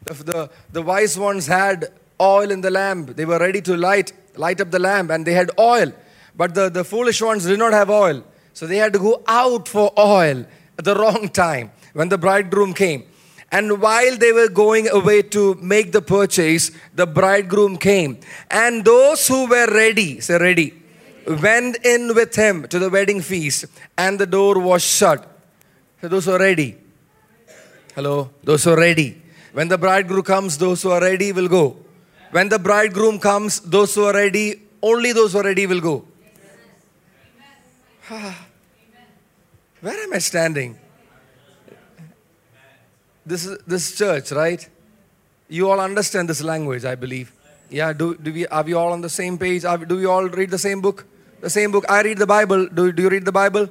The, 0.05 0.15
the, 0.15 0.51
the 0.73 0.83
wise 0.83 1.17
ones 1.17 1.47
had 1.47 1.93
oil 2.21 2.51
in 2.51 2.61
the 2.61 2.71
lamp. 2.71 3.15
They 3.15 3.25
were 3.25 3.39
ready 3.39 3.63
to 3.63 3.77
light, 3.77 4.13
light 4.37 4.61
up 4.61 4.73
the 4.73 4.81
lamp, 4.81 5.11
and 5.11 5.25
they 5.25 5.33
had 5.33 5.53
oil. 5.59 5.93
But 6.37 6.57
the, 6.57 6.69
the 6.69 6.83
foolish 6.83 7.23
ones 7.23 7.47
did 7.47 7.61
not 7.61 7.73
have 7.73 7.89
oil. 7.89 8.25
So 8.53 8.67
they 8.67 8.79
had 8.79 8.93
to 8.93 8.99
go 8.99 9.23
out 9.29 9.69
for 9.69 9.93
oil 9.97 10.45
at 10.77 10.85
the 10.85 10.97
wrong 10.97 11.29
time 11.29 11.71
when 11.93 12.09
the 12.09 12.19
bridegroom 12.19 12.75
came. 12.75 13.05
And 13.53 13.81
while 13.81 14.17
they 14.17 14.33
were 14.33 14.49
going 14.49 14.89
away 14.89 15.23
to 15.23 15.55
make 15.55 15.93
the 15.93 16.03
purchase, 16.03 16.73
the 16.95 17.07
bridegroom 17.07 17.77
came. 17.77 18.19
And 18.51 18.85
those 18.85 19.29
who 19.29 19.47
were 19.47 19.73
ready, 19.73 20.19
say 20.19 20.39
ready, 20.39 20.75
went 21.27 21.85
in 21.85 22.15
with 22.15 22.35
him 22.35 22.67
to 22.69 22.79
the 22.79 22.91
wedding 22.91 23.21
feast, 23.21 23.67
and 23.97 24.19
the 24.19 24.27
door 24.27 24.59
was 24.59 24.83
shut. 24.83 25.27
So 26.01 26.09
those 26.09 26.27
who 26.27 26.33
are 26.33 26.39
ready. 26.39 26.77
Hello? 27.95 28.31
Those 28.43 28.65
who 28.65 28.73
are 28.73 28.77
ready. 28.77 29.23
When 29.53 29.69
the 29.69 29.79
bridegroom 29.79 30.23
comes, 30.23 30.59
those 30.59 30.83
who 30.83 30.91
are 30.91 31.01
ready 31.01 31.33
will 31.33 31.49
go. 31.49 31.77
When 32.31 32.49
the 32.49 32.59
bridegroom 32.59 33.21
comes, 33.21 33.61
those 33.61 33.95
who 33.95 34.05
are 34.05 34.13
ready, 34.13 34.61
only 34.83 35.13
those 35.13 35.33
who 35.33 35.39
are 35.39 35.45
ready 35.45 35.67
will 35.67 35.81
go. 35.81 36.05
Where 39.81 40.03
am 40.03 40.13
I 40.13 40.19
standing? 40.19 40.79
This 43.25 43.47
is 43.47 43.59
this 43.67 43.97
church, 43.97 44.33
right? 44.33 44.69
You 45.49 45.71
all 45.71 45.81
understand 45.81 46.29
this 46.29 46.43
language, 46.43 46.85
I 46.85 46.95
believe. 46.95 47.33
Yeah, 47.71 47.93
do, 47.93 48.17
do 48.17 48.33
we 48.33 48.47
are 48.49 48.63
we 48.63 48.75
all 48.75 48.93
on 48.93 49.01
the 49.01 49.09
same 49.09 49.39
page? 49.39 49.65
Are, 49.65 49.79
do 49.79 49.97
we 49.97 50.05
all 50.05 50.29
read 50.29 50.51
the 50.51 50.59
same 50.59 50.81
book? 50.81 51.07
The 51.45 51.51
same 51.51 51.73
book. 51.73 51.85
I 51.91 52.01
read 52.01 52.17
the 52.17 52.27
Bible. 52.27 52.67
Do, 52.69 52.91
do 52.91 53.03
you 53.03 53.11
read 53.11 53.27
the 53.27 53.31
Bible? 53.31 53.69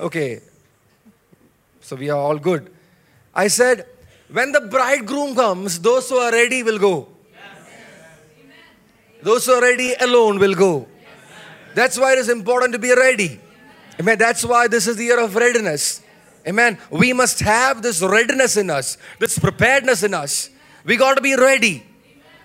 Okay. 0.00 0.40
So 1.82 1.94
we 1.94 2.08
are 2.08 2.16
all 2.16 2.38
good. 2.38 2.72
I 3.34 3.48
said, 3.48 3.84
when 4.30 4.50
the 4.50 4.62
bridegroom 4.62 5.34
comes, 5.34 5.78
those 5.78 6.08
who 6.08 6.16
are 6.16 6.32
ready 6.32 6.62
will 6.62 6.78
go. 6.78 7.08
Those 9.20 9.44
who 9.44 9.52
are 9.52 9.60
ready 9.60 9.92
alone 10.00 10.38
will 10.38 10.54
go. 10.54 10.88
That's 11.74 11.98
why 11.98 12.14
it 12.14 12.18
is 12.20 12.30
important 12.30 12.72
to 12.72 12.78
be 12.78 12.94
ready. 12.94 13.38
Amen. 14.00 14.16
That's 14.16 14.42
why 14.42 14.68
this 14.68 14.86
is 14.86 14.96
the 14.96 15.04
year 15.04 15.20
of 15.20 15.36
readiness. 15.36 16.00
Amen. 16.48 16.78
We 16.90 17.12
must 17.12 17.40
have 17.40 17.82
this 17.82 18.00
readiness 18.00 18.56
in 18.56 18.70
us, 18.70 18.96
this 19.18 19.38
preparedness 19.38 20.02
in 20.02 20.14
us. 20.14 20.48
We 20.86 20.96
got 20.96 21.16
to 21.16 21.20
be 21.20 21.36
ready. 21.36 21.84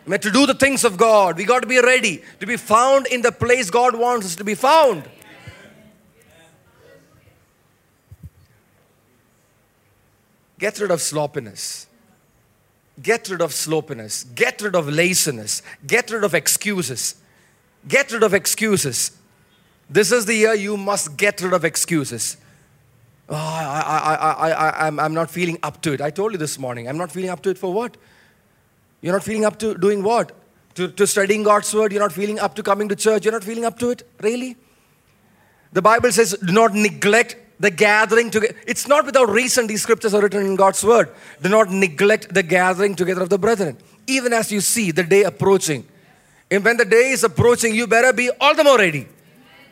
Amen. 0.07 0.21
To 0.21 0.31
do 0.31 0.45
the 0.45 0.53
things 0.53 0.85
of 0.85 0.95
God, 0.95 1.37
we 1.37 1.43
got 1.43 1.63
to 1.63 1.67
be 1.67 1.81
ready 1.81 2.23
to 2.39 2.45
be 2.45 2.55
found 2.55 3.07
in 3.07 3.21
the 3.21 3.31
place 3.31 3.69
God 3.69 3.93
wants 3.93 4.25
us 4.25 4.35
to 4.37 4.45
be 4.45 4.55
found. 4.55 5.03
Get 10.57 10.79
rid 10.79 10.91
of 10.91 11.01
sloppiness. 11.01 11.87
Get 13.03 13.29
rid 13.29 13.41
of 13.41 13.53
sloppiness. 13.53 14.23
Get 14.23 14.61
rid 14.61 14.75
of 14.75 14.87
laziness. 14.87 15.61
Get 15.85 16.09
rid 16.09 16.23
of 16.23 16.33
excuses. 16.33 17.15
Get 17.85 18.11
rid 18.13 18.23
of 18.23 18.33
excuses. 18.33 19.11
This 19.89 20.13
is 20.13 20.25
the 20.25 20.35
year 20.35 20.53
you 20.53 20.77
must 20.77 21.17
get 21.17 21.41
rid 21.41 21.51
of 21.51 21.65
excuses. 21.65 22.37
Oh, 23.29 23.35
I, 23.35 23.83
I, 23.85 24.13
I, 24.15 24.51
I, 24.51 24.87
I'm, 24.87 24.99
I'm 25.01 25.13
not 25.13 25.29
feeling 25.29 25.59
up 25.61 25.81
to 25.81 25.91
it. 25.91 25.99
I 25.99 26.11
told 26.11 26.31
you 26.31 26.37
this 26.37 26.57
morning, 26.57 26.87
I'm 26.87 26.97
not 26.97 27.11
feeling 27.11 27.29
up 27.29 27.43
to 27.43 27.49
it 27.49 27.57
for 27.57 27.73
what? 27.73 27.97
You're 29.01 29.13
not 29.13 29.23
feeling 29.23 29.45
up 29.45 29.59
to 29.59 29.75
doing 29.75 30.03
what? 30.03 30.31
To, 30.75 30.87
to 30.87 31.07
studying 31.07 31.43
God's 31.43 31.73
word? 31.73 31.91
You're 31.91 32.01
not 32.01 32.13
feeling 32.13 32.39
up 32.39 32.55
to 32.55 32.63
coming 32.63 32.89
to 32.89 32.95
church? 32.95 33.25
You're 33.25 33.33
not 33.33 33.43
feeling 33.43 33.65
up 33.65 33.79
to 33.79 33.89
it? 33.91 34.07
Really? 34.21 34.55
The 35.73 35.81
Bible 35.81 36.11
says, 36.11 36.35
do 36.45 36.53
not 36.53 36.73
neglect 36.73 37.35
the 37.59 37.71
gathering 37.71 38.29
together. 38.29 38.55
It's 38.67 38.87
not 38.87 39.05
without 39.05 39.29
reason 39.29 39.67
these 39.67 39.81
scriptures 39.81 40.13
are 40.13 40.21
written 40.21 40.45
in 40.45 40.55
God's 40.55 40.83
word. 40.83 41.09
Do 41.41 41.49
not 41.49 41.69
neglect 41.71 42.33
the 42.33 42.43
gathering 42.43 42.95
together 42.95 43.21
of 43.21 43.29
the 43.29 43.37
brethren. 43.37 43.77
Even 44.05 44.33
as 44.33 44.51
you 44.51 44.61
see 44.61 44.91
the 44.91 45.03
day 45.03 45.23
approaching. 45.23 45.87
And 46.49 46.63
when 46.63 46.77
the 46.77 46.85
day 46.85 47.09
is 47.09 47.23
approaching, 47.23 47.75
you 47.75 47.87
better 47.87 48.13
be 48.13 48.29
all 48.39 48.55
the 48.55 48.63
more 48.63 48.77
ready. 48.77 49.07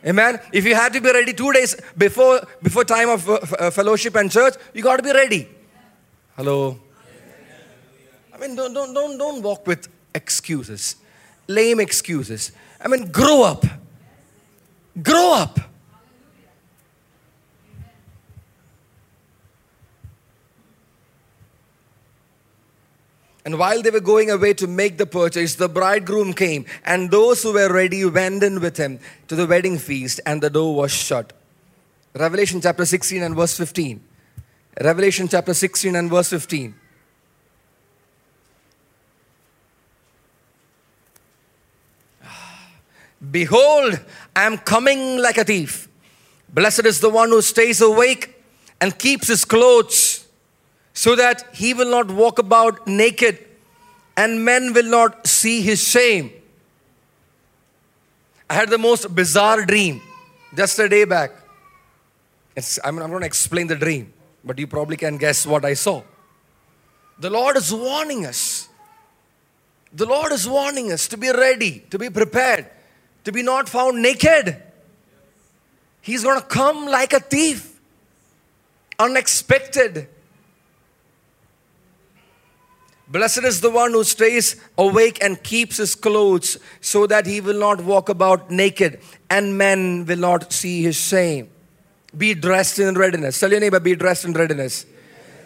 Amen. 0.06 0.40
If 0.52 0.66
you 0.66 0.76
had 0.76 0.94
to 0.94 1.02
be 1.02 1.12
ready 1.12 1.34
two 1.34 1.52
days 1.52 1.76
before 1.98 2.46
before 2.62 2.84
time 2.84 3.10
of 3.10 3.28
uh, 3.28 3.34
uh, 3.34 3.72
fellowship 3.72 4.16
and 4.16 4.32
church, 4.32 4.54
you 4.74 4.84
got 4.84 4.98
to 4.98 5.04
be 5.04 5.12
ready. 5.12 5.48
Hello. 6.36 6.80
I 8.36 8.38
mean, 8.38 8.56
don't 8.56 8.74
don't 8.74 8.94
don't 8.94 9.18
don't 9.18 9.42
walk 9.42 9.66
with 9.66 9.88
excuses, 10.14 10.98
lame 11.48 11.80
excuses. 11.80 12.52
I 12.84 12.90
mean, 12.90 13.10
grow 13.10 13.44
up. 13.44 13.66
Grow 15.02 15.34
up. 15.36 15.60
And 23.46 23.58
while 23.58 23.82
they 23.82 23.92
were 23.92 24.02
going 24.02 24.32
away 24.32 24.54
to 24.56 24.68
make 24.68 24.98
the 24.98 25.06
purchase, 25.06 25.56
the 25.56 25.70
bridegroom 25.70 26.34
came, 26.34 26.66
and 26.84 27.12
those 27.12 27.44
who 27.44 27.54
were 27.54 27.72
ready 27.72 28.04
went 28.04 28.44
in 28.44 28.60
with 28.60 28.76
him 28.76 29.00
to 29.28 29.36
the 29.36 29.46
wedding 29.46 29.78
feast, 29.78 30.20
and 30.26 30.42
the 30.42 30.50
door 30.50 30.76
was 30.76 30.92
shut. 30.92 31.32
Revelation 32.16 32.60
chapter 32.60 32.86
16 32.86 33.22
and 33.22 33.36
verse 33.36 33.56
15. 33.56 34.04
Revelation 34.82 35.28
chapter 35.28 35.54
16 35.54 35.96
and 35.96 36.10
verse 36.10 36.32
15. 36.32 36.76
Behold, 43.32 44.00
I 44.36 44.44
am 44.44 44.58
coming 44.58 45.18
like 45.18 45.38
a 45.38 45.44
thief. 45.44 45.88
Blessed 46.50 46.86
is 46.86 47.00
the 47.00 47.10
one 47.10 47.30
who 47.30 47.42
stays 47.42 47.82
awake 47.82 48.44
and 48.80 48.98
keeps 48.98 49.28
his 49.28 49.46
clothes 49.46 50.28
so 50.94 51.16
that 51.16 51.46
he 51.54 51.74
will 51.74 51.90
not 51.90 52.10
walk 52.10 52.40
about 52.40 52.88
naked 52.88 53.40
and 54.16 54.44
men 54.44 54.74
will 54.74 54.90
not 54.90 55.28
see 55.28 55.62
his 55.62 55.86
shame. 55.86 56.32
I 58.50 58.54
had 58.54 58.70
the 58.70 58.78
most 58.78 59.14
bizarre 59.14 59.66
dream 59.66 60.02
just 60.56 60.78
a 60.80 60.88
day 60.88 61.06
back. 61.06 61.32
It's, 62.56 62.80
I'm, 62.84 63.00
I'm 63.00 63.10
going 63.10 63.22
to 63.22 63.26
explain 63.26 63.68
the 63.68 63.76
dream, 63.76 64.14
but 64.44 64.58
you 64.58 64.68
probably 64.68 64.98
can 64.98 65.18
guess 65.18 65.46
what 65.46 65.66
I 65.66 65.74
saw. 65.74 66.04
The 67.20 67.30
Lord 67.30 67.58
is 67.58 67.74
warning 67.74 68.26
us. 68.26 68.70
The 69.92 70.06
Lord 70.06 70.32
is 70.32 70.48
warning 70.48 70.92
us 70.92 71.08
to 71.10 71.18
be 71.18 71.32
ready, 71.32 71.80
to 71.90 71.98
be 71.98 72.10
prepared, 72.10 72.70
to 73.26 73.32
be 73.32 73.44
not 73.44 73.68
found 73.68 74.02
naked. 74.02 74.62
He's 76.02 76.24
going 76.24 76.40
to 76.40 76.46
come 76.46 76.86
like 76.86 77.14
a 77.14 77.20
thief, 77.20 77.80
unexpected. 78.98 80.08
Blessed 83.08 83.44
is 83.44 83.62
the 83.62 83.70
one 83.70 83.92
who 83.92 84.04
stays 84.04 84.56
awake 84.78 85.20
and 85.22 85.42
keeps 85.44 85.78
his 85.78 85.94
clothes 85.94 86.58
so 86.82 87.06
that 87.08 87.26
he 87.26 87.42
will 87.42 87.60
not 87.60 87.82
walk 87.82 88.10
about 88.10 88.50
naked 88.50 89.00
and 89.30 89.58
men 89.58 90.06
will 90.06 90.18
not 90.18 90.52
see 90.52 90.84
his 90.84 90.96
shame. 90.96 91.50
Be 92.18 92.34
dressed 92.34 92.80
in 92.80 92.96
readiness. 92.96 93.40
Tell 93.40 93.52
your 93.52 93.60
neighbor, 93.60 93.80
be 93.80 93.96
dressed 93.96 94.26
in 94.26 94.34
readiness. 94.34 94.86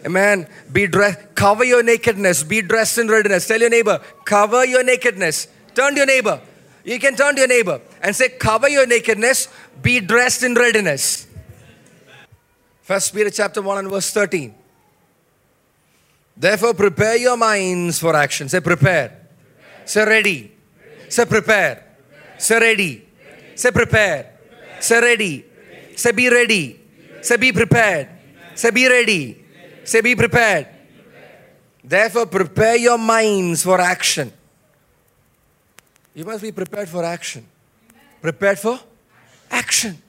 Amen. 0.06 0.46
Be 0.72 0.86
dressed, 0.86 1.34
cover 1.34 1.64
your 1.64 1.82
nakedness. 1.82 2.42
Be 2.42 2.62
dressed 2.62 2.96
in 2.96 3.08
readiness. 3.08 3.46
Tell 3.46 3.60
your 3.60 3.70
neighbor, 3.70 4.00
cover 4.24 4.64
your 4.64 4.84
nakedness. 4.84 5.48
Turn 5.74 5.92
to 5.92 5.98
your 5.98 6.06
neighbor. 6.06 6.40
You 6.84 6.98
can 6.98 7.14
turn 7.16 7.34
to 7.34 7.40
your 7.40 7.48
neighbor 7.48 7.80
and 8.02 8.14
say, 8.14 8.30
cover 8.30 8.68
your 8.68 8.86
nakedness. 8.86 9.48
Be 9.82 10.00
dressed 10.00 10.42
in 10.42 10.54
readiness. 10.54 11.26
First 12.82 13.14
Peter 13.14 13.30
chapter 13.30 13.62
1 13.62 13.78
and 13.78 13.88
verse 13.88 14.10
13. 14.10 14.54
Therefore, 16.36 16.74
prepare 16.74 17.16
your 17.16 17.36
minds 17.36 17.98
for 17.98 18.16
action. 18.16 18.48
Say, 18.48 18.60
prepare. 18.60 19.28
Say, 19.84 20.04
ready. 20.06 20.52
Say, 21.08 21.26
prepare. 21.26 21.84
Say, 22.38 22.58
ready. 22.58 23.06
Say, 23.54 23.70
prepare. 23.70 24.32
Say, 24.80 25.00
ready. 25.00 25.44
Say, 25.96 26.12
be 26.12 26.30
ready. 26.30 26.80
Say, 27.20 27.36
be 27.36 27.52
prepared. 27.52 28.08
Say, 28.54 28.70
be 28.70 28.88
ready. 28.88 29.44
Say, 29.84 30.00
be 30.00 30.16
prepared. 30.16 30.66
Therefore, 31.84 32.26
prepare 32.26 32.76
your 32.76 32.98
minds 32.98 33.62
for 33.62 33.80
action. 33.80 34.32
You 36.14 36.24
must 36.24 36.42
be 36.42 36.52
prepared 36.52 36.88
for 36.88 37.04
action. 37.04 37.46
Prepared 38.20 38.58
for 38.58 38.80
action. 39.50 40.02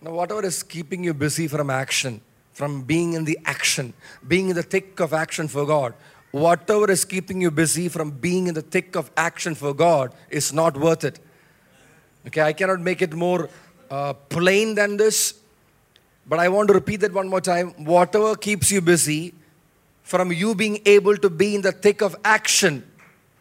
Now, 0.00 0.12
whatever 0.12 0.44
is 0.44 0.62
keeping 0.62 1.04
you 1.04 1.14
busy 1.14 1.48
from 1.48 1.70
action, 1.70 2.20
from 2.52 2.82
being 2.82 3.14
in 3.14 3.24
the 3.24 3.38
action, 3.44 3.94
being 4.26 4.50
in 4.50 4.56
the 4.56 4.62
thick 4.62 5.00
of 5.00 5.12
action 5.12 5.48
for 5.48 5.66
God, 5.66 5.94
whatever 6.30 6.90
is 6.90 7.04
keeping 7.04 7.40
you 7.40 7.50
busy 7.50 7.88
from 7.88 8.10
being 8.10 8.48
in 8.48 8.54
the 8.54 8.62
thick 8.62 8.96
of 8.96 9.10
action 9.16 9.54
for 9.54 9.72
God 9.72 10.14
is 10.28 10.52
not 10.52 10.76
worth 10.76 11.04
it. 11.04 11.20
Okay, 12.26 12.42
I 12.42 12.52
cannot 12.52 12.80
make 12.80 13.00
it 13.00 13.14
more 13.14 13.48
uh, 13.90 14.14
plain 14.14 14.74
than 14.74 14.96
this, 14.96 15.34
but 16.26 16.38
I 16.38 16.48
want 16.48 16.68
to 16.68 16.74
repeat 16.74 17.00
that 17.00 17.12
one 17.12 17.28
more 17.28 17.40
time. 17.40 17.70
Whatever 17.84 18.34
keeps 18.34 18.70
you 18.70 18.80
busy 18.80 19.34
from 20.04 20.30
you 20.30 20.54
being 20.54 20.80
able 20.86 21.16
to 21.16 21.28
be 21.28 21.56
in 21.56 21.62
the 21.62 21.72
thick 21.72 22.02
of 22.02 22.14
action 22.24 22.88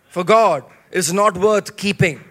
for 0.09 0.23
God 0.23 0.63
is 0.91 1.11
not 1.13 1.37
worth 1.37 1.75
keeping. 1.75 2.23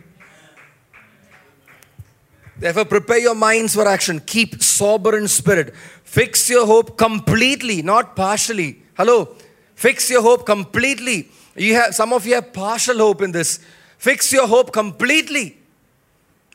Therefore, 2.56 2.84
prepare 2.84 3.18
your 3.18 3.34
minds 3.34 3.74
for 3.74 3.86
action. 3.86 4.20
Keep 4.20 4.62
sober 4.62 5.18
in 5.18 5.28
spirit. 5.28 5.74
Fix 6.04 6.48
your 6.48 6.64
hope 6.64 6.96
completely, 6.96 7.82
not 7.82 8.16
partially. 8.16 8.82
Hello. 8.96 9.36
Fix 9.74 10.08
your 10.10 10.22
hope 10.22 10.46
completely. 10.46 11.28
You 11.56 11.74
have 11.74 11.94
some 11.94 12.12
of 12.12 12.24
you 12.24 12.34
have 12.34 12.52
partial 12.52 12.98
hope 12.98 13.20
in 13.20 13.32
this. 13.32 13.58
Fix 13.98 14.32
your 14.32 14.46
hope 14.46 14.72
completely 14.72 15.58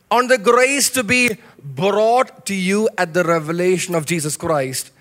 on 0.09 0.27
the 0.27 0.37
grace 0.37 0.89
to 0.91 1.03
be 1.03 1.37
brought 1.61 2.45
to 2.45 2.55
you 2.55 2.89
at 2.97 3.13
the 3.13 3.23
revelation 3.23 3.93
of 3.93 4.05
Jesus 4.05 4.37
Christ. 4.37 4.91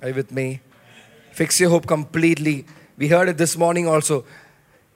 Are 0.00 0.08
you 0.08 0.14
with 0.14 0.30
me? 0.30 0.60
Fix 1.32 1.60
your 1.60 1.70
hope 1.70 1.86
completely. 1.86 2.66
We 2.96 3.08
heard 3.08 3.28
it 3.28 3.38
this 3.38 3.56
morning 3.56 3.86
also. 3.86 4.24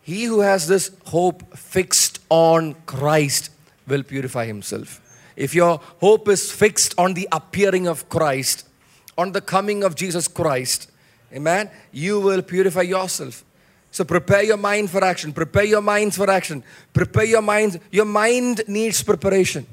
He 0.02 0.24
who 0.24 0.40
has 0.40 0.68
this 0.68 0.90
hope 1.06 1.56
fixed 1.56 2.18
on 2.28 2.74
Christ 2.86 3.50
will 3.86 4.02
purify 4.02 4.44
himself. 4.44 5.00
If 5.36 5.54
your 5.54 5.80
hope 6.00 6.28
is 6.28 6.52
fixed 6.52 6.94
on 6.98 7.14
the 7.14 7.28
appearing 7.32 7.88
of 7.88 8.08
Christ, 8.08 8.68
on 9.16 9.32
the 9.32 9.40
coming 9.40 9.82
of 9.82 9.94
Jesus 9.94 10.28
Christ, 10.28 10.90
amen, 11.32 11.70
you 11.92 12.20
will 12.20 12.42
purify 12.42 12.82
yourself. 12.82 13.44
So 13.90 14.04
prepare 14.04 14.42
your 14.42 14.56
mind 14.56 14.90
for 14.90 15.04
action. 15.04 15.32
Prepare 15.32 15.64
your 15.64 15.80
minds 15.80 16.16
for 16.16 16.28
action. 16.28 16.64
Prepare 16.92 17.24
your 17.24 17.42
minds. 17.42 17.78
Your 17.92 18.04
mind 18.04 18.62
needs 18.66 19.02
preparation. 19.02 19.66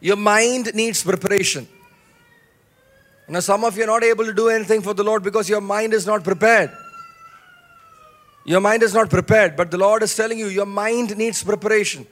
Your 0.00 0.16
mind 0.16 0.72
needs 0.74 1.02
preparation. 1.02 1.66
Now, 3.28 3.40
some 3.40 3.64
of 3.64 3.76
you 3.76 3.84
are 3.84 3.88
not 3.88 4.04
able 4.04 4.24
to 4.24 4.32
do 4.32 4.48
anything 4.48 4.82
for 4.82 4.94
the 4.94 5.02
Lord 5.02 5.22
because 5.22 5.48
your 5.48 5.60
mind 5.60 5.92
is 5.92 6.06
not 6.06 6.22
prepared. 6.22 6.70
Your 8.44 8.60
mind 8.60 8.84
is 8.84 8.94
not 8.94 9.10
prepared, 9.10 9.56
but 9.56 9.72
the 9.72 9.78
Lord 9.78 10.04
is 10.04 10.14
telling 10.14 10.38
you 10.38 10.46
your 10.46 10.66
mind 10.66 11.16
needs 11.16 11.42
preparation. 11.42 12.06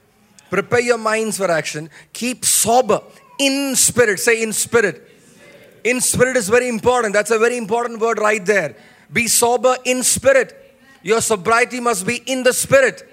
Prepare 0.50 0.80
your 0.80 0.98
minds 0.98 1.36
for 1.36 1.48
action. 1.48 1.88
Keep 2.12 2.44
sober 2.44 3.00
in 3.38 3.76
spirit. 3.76 4.18
Say 4.18 4.42
in 4.42 4.52
spirit. 4.52 5.08
In 5.84 6.00
spirit 6.00 6.36
is 6.36 6.48
very 6.48 6.68
important. 6.68 7.14
That's 7.14 7.30
a 7.30 7.38
very 7.38 7.56
important 7.56 8.00
word 8.00 8.18
right 8.18 8.44
there. 8.44 8.74
Be 9.12 9.28
sober 9.28 9.76
in 9.84 10.02
spirit. 10.02 10.76
Your 11.02 11.20
sobriety 11.20 11.78
must 11.78 12.04
be 12.06 12.16
in 12.26 12.42
the 12.42 12.52
spirit. 12.52 13.08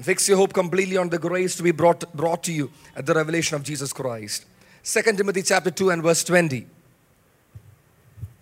Fix 0.00 0.28
your 0.28 0.38
hope 0.38 0.52
completely 0.52 0.96
on 0.96 1.10
the 1.10 1.18
grace 1.18 1.54
to 1.56 1.62
be 1.62 1.70
brought, 1.70 2.12
brought 2.14 2.42
to 2.44 2.52
you 2.52 2.70
at 2.96 3.06
the 3.06 3.14
revelation 3.14 3.54
of 3.54 3.62
Jesus 3.62 3.92
Christ. 3.92 4.46
2 4.84 5.00
Timothy 5.00 5.42
chapter 5.42 5.70
2 5.70 5.90
and 5.90 6.02
verse 6.02 6.24
20. 6.24 6.66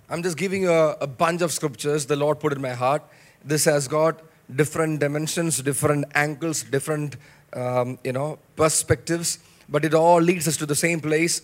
I'm 0.08 0.22
just 0.22 0.38
giving 0.38 0.62
you 0.62 0.72
a, 0.72 0.92
a 1.02 1.06
bunch 1.06 1.42
of 1.42 1.52
scriptures 1.52 2.06
the 2.06 2.16
Lord 2.16 2.40
put 2.40 2.54
in 2.54 2.62
my 2.62 2.70
heart. 2.70 3.02
This 3.44 3.66
has 3.66 3.86
got 3.86 4.22
different 4.56 5.00
dimensions, 5.00 5.60
different 5.60 6.06
angles, 6.14 6.62
different 6.62 7.16
um, 7.52 7.98
you 8.02 8.12
know 8.12 8.38
perspectives, 8.56 9.38
but 9.68 9.84
it 9.84 9.92
all 9.92 10.18
leads 10.18 10.48
us 10.48 10.56
to 10.56 10.64
the 10.64 10.74
same 10.74 11.00
place. 11.00 11.42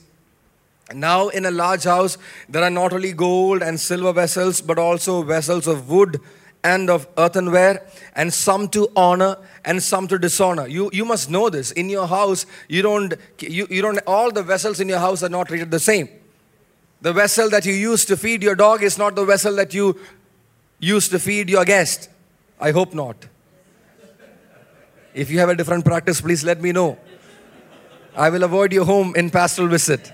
Now, 0.95 1.29
in 1.29 1.45
a 1.45 1.51
large 1.51 1.85
house, 1.85 2.17
there 2.49 2.63
are 2.63 2.71
not 2.71 2.95
only 2.95 3.13
gold 3.13 3.61
and 3.61 3.79
silver 3.79 4.15
vessels, 4.15 4.63
but 4.63 4.79
also 4.79 5.23
vessels 5.23 5.67
of 5.67 5.91
wood 5.91 6.21
and 6.67 6.91
of 6.91 7.07
earthenware, 7.17 7.87
and 8.17 8.35
some 8.35 8.69
to 8.69 8.91
honor 8.97 9.37
and 9.65 9.81
some 9.81 10.09
to 10.09 10.19
dishonor. 10.19 10.67
You, 10.67 10.91
you 10.93 11.05
must 11.05 11.31
know 11.31 11.49
this. 11.49 11.71
In 11.71 11.89
your 11.89 12.09
house, 12.09 12.45
you 12.69 12.83
don't, 12.83 13.15
you, 13.39 13.69
you 13.71 13.83
don't, 13.83 14.01
all 14.07 14.33
the 14.33 14.43
vessels 14.43 14.81
in 14.81 14.89
your 14.89 14.99
house 14.99 15.23
are 15.23 15.29
not 15.29 15.47
treated 15.47 15.71
the 15.71 15.79
same. 15.79 16.09
The 17.03 17.13
vessel 17.13 17.49
that 17.51 17.65
you 17.67 17.73
use 17.73 18.05
to 18.07 18.17
feed 18.17 18.43
your 18.43 18.57
dog 18.57 18.83
is 18.83 18.99
not 18.99 19.15
the 19.15 19.25
vessel 19.25 19.55
that 19.57 19.75
you 19.75 19.97
use 20.81 21.09
to 21.11 21.21
feed 21.21 21.49
your 21.49 21.65
guest. 21.65 22.09
I 22.61 22.73
hope 22.73 22.95
not. 22.95 23.17
If 25.15 25.31
you 25.31 25.39
have 25.39 25.49
a 25.49 25.55
different 25.55 25.85
practice, 25.85 26.21
please 26.21 26.43
let 26.43 26.61
me 26.61 26.73
know. 26.73 26.99
I 28.17 28.29
will 28.31 28.43
avoid 28.43 28.73
your 28.73 28.85
home 28.85 29.15
in 29.15 29.31
pastoral 29.31 29.69
visit. 29.69 30.13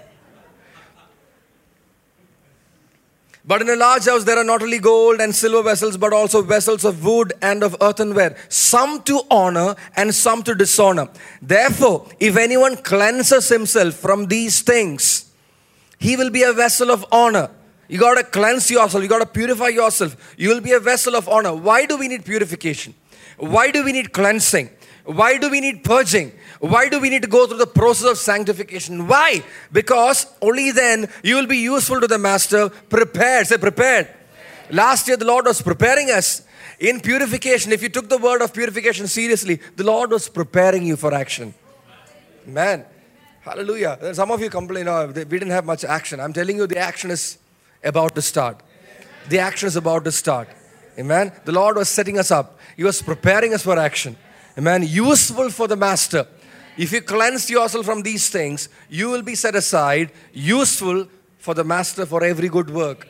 But 3.44 3.60
in 3.60 3.68
a 3.68 3.76
large 3.76 4.04
house, 4.04 4.22
there 4.22 4.38
are 4.38 4.44
not 4.44 4.62
only 4.62 4.78
gold 4.78 5.20
and 5.20 5.34
silver 5.34 5.62
vessels, 5.68 5.96
but 5.96 6.12
also 6.12 6.42
vessels 6.42 6.84
of 6.84 7.04
wood 7.04 7.32
and 7.42 7.64
of 7.64 7.76
earthenware, 7.80 8.36
some 8.48 9.02
to 9.02 9.22
honor 9.30 9.74
and 9.96 10.14
some 10.14 10.44
to 10.44 10.54
dishonor. 10.54 11.08
Therefore, 11.40 12.06
if 12.20 12.36
anyone 12.36 12.76
cleanses 12.76 13.48
himself 13.48 13.94
from 13.94 14.26
these 14.26 14.62
things, 14.62 15.32
he 15.98 16.16
will 16.16 16.30
be 16.30 16.44
a 16.44 16.52
vessel 16.52 16.90
of 16.90 17.04
honor. 17.10 17.50
You 17.88 17.98
got 17.98 18.14
to 18.14 18.24
cleanse 18.24 18.70
yourself, 18.70 19.02
you 19.02 19.08
got 19.08 19.18
to 19.18 19.26
purify 19.26 19.68
yourself. 19.68 20.34
You 20.38 20.50
will 20.50 20.60
be 20.60 20.72
a 20.72 20.80
vessel 20.80 21.16
of 21.16 21.28
honor. 21.28 21.54
Why 21.54 21.84
do 21.84 21.98
we 21.98 22.06
need 22.08 22.24
purification? 22.24 22.94
Why 23.38 23.72
do 23.72 23.84
we 23.84 23.92
need 23.92 24.12
cleansing? 24.12 24.70
Why 25.04 25.38
do 25.38 25.50
we 25.50 25.60
need 25.60 25.82
purging? 25.82 26.32
Why 26.60 26.88
do 26.88 27.00
we 27.00 27.10
need 27.10 27.22
to 27.22 27.28
go 27.28 27.46
through 27.46 27.58
the 27.58 27.66
process 27.66 28.10
of 28.10 28.18
sanctification? 28.18 29.08
Why? 29.08 29.42
Because 29.72 30.26
only 30.40 30.70
then 30.70 31.08
you 31.24 31.36
will 31.36 31.46
be 31.46 31.58
useful 31.58 32.00
to 32.00 32.06
the 32.06 32.18
Master, 32.18 32.68
prepared. 32.68 33.48
Say, 33.48 33.58
prepared. 33.58 34.08
Last 34.70 35.08
year, 35.08 35.16
the 35.16 35.24
Lord 35.24 35.46
was 35.46 35.60
preparing 35.60 36.10
us 36.10 36.42
in 36.78 37.00
purification. 37.00 37.72
If 37.72 37.82
you 37.82 37.88
took 37.88 38.08
the 38.08 38.18
word 38.18 38.42
of 38.42 38.54
purification 38.54 39.08
seriously, 39.08 39.60
the 39.76 39.84
Lord 39.84 40.10
was 40.10 40.28
preparing 40.28 40.84
you 40.84 40.96
for 40.96 41.12
action. 41.12 41.52
Man, 42.46 42.84
hallelujah. 43.40 44.14
Some 44.14 44.30
of 44.30 44.40
you 44.40 44.50
complain, 44.50 44.86
oh, 44.88 45.06
we 45.08 45.24
didn't 45.24 45.50
have 45.50 45.64
much 45.64 45.84
action. 45.84 46.20
I'm 46.20 46.32
telling 46.32 46.56
you, 46.56 46.66
the 46.66 46.78
action 46.78 47.10
is 47.10 47.38
about 47.82 48.14
to 48.14 48.22
start. 48.22 48.62
The 49.28 49.40
action 49.40 49.66
is 49.66 49.76
about 49.76 50.04
to 50.04 50.12
start. 50.12 50.48
Amen. 50.98 51.32
The 51.44 51.52
Lord 51.52 51.76
was 51.76 51.88
setting 51.88 52.18
us 52.18 52.30
up, 52.30 52.58
He 52.76 52.84
was 52.84 53.02
preparing 53.02 53.52
us 53.52 53.62
for 53.62 53.78
action. 53.78 54.16
Amen. 54.58 54.82
Useful 54.86 55.50
for 55.50 55.66
the 55.66 55.76
Master. 55.76 56.26
If 56.76 56.92
you 56.92 57.00
cleanse 57.00 57.48
yourself 57.50 57.86
from 57.86 58.02
these 58.02 58.28
things, 58.28 58.68
you 58.88 59.10
will 59.10 59.22
be 59.22 59.34
set 59.34 59.54
aside, 59.54 60.12
useful 60.32 61.06
for 61.38 61.54
the 61.54 61.64
Master 61.64 62.06
for 62.06 62.22
every 62.24 62.48
good 62.48 62.70
work. 62.70 63.08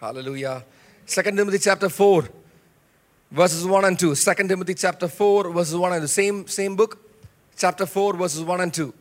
Hallelujah. 0.00 0.64
Second 1.06 1.36
Timothy 1.36 1.58
chapter 1.58 1.88
4, 1.88 2.28
verses 3.30 3.66
1 3.66 3.84
and 3.84 3.98
2. 3.98 4.14
Second 4.14 4.48
Timothy 4.48 4.74
chapter 4.74 5.08
4, 5.08 5.50
verses 5.50 5.76
1 5.76 5.92
and 5.92 6.02
2. 6.02 6.06
Same, 6.06 6.46
same 6.46 6.76
book, 6.76 6.98
chapter 7.56 7.86
4, 7.86 8.14
verses 8.14 8.42
1 8.42 8.60
and 8.60 8.72
2. 8.72 8.94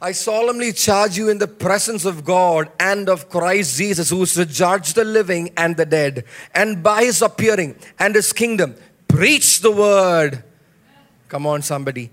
I 0.00 0.12
solemnly 0.12 0.72
charge 0.74 1.16
you 1.16 1.30
in 1.30 1.38
the 1.38 1.48
presence 1.48 2.04
of 2.04 2.22
God 2.22 2.70
and 2.78 3.08
of 3.08 3.30
Christ 3.30 3.78
Jesus, 3.78 4.10
who 4.10 4.22
is 4.22 4.34
to 4.34 4.44
judge 4.44 4.92
the 4.92 5.04
living 5.04 5.50
and 5.56 5.74
the 5.74 5.86
dead, 5.86 6.24
and 6.54 6.82
by 6.82 7.04
his 7.04 7.22
appearing 7.22 7.76
and 7.98 8.14
his 8.14 8.30
kingdom, 8.32 8.74
preach 9.08 9.60
the 9.60 9.72
word. 9.72 10.44
Come 11.28 11.46
on, 11.46 11.62
somebody. 11.62 12.10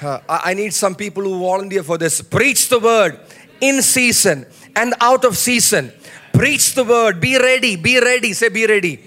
Uh, 0.00 0.20
I 0.26 0.54
need 0.54 0.72
some 0.72 0.94
people 0.94 1.22
who 1.22 1.38
volunteer 1.38 1.82
for 1.82 1.98
this. 1.98 2.22
Preach 2.22 2.70
the 2.70 2.80
word 2.80 3.20
in 3.60 3.82
season 3.82 4.46
and 4.74 4.94
out 5.00 5.26
of 5.26 5.36
season. 5.36 5.92
Preach 6.32 6.74
the 6.74 6.82
word. 6.82 7.20
Be 7.20 7.38
ready. 7.38 7.76
Be 7.76 8.00
ready. 8.00 8.32
Say, 8.32 8.48
be 8.48 8.66
ready. 8.66 9.00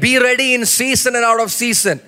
Be 0.00 0.18
ready 0.18 0.54
in 0.54 0.66
season 0.66 1.14
and 1.14 1.24
out 1.24 1.40
of 1.40 1.50
season 1.50 2.00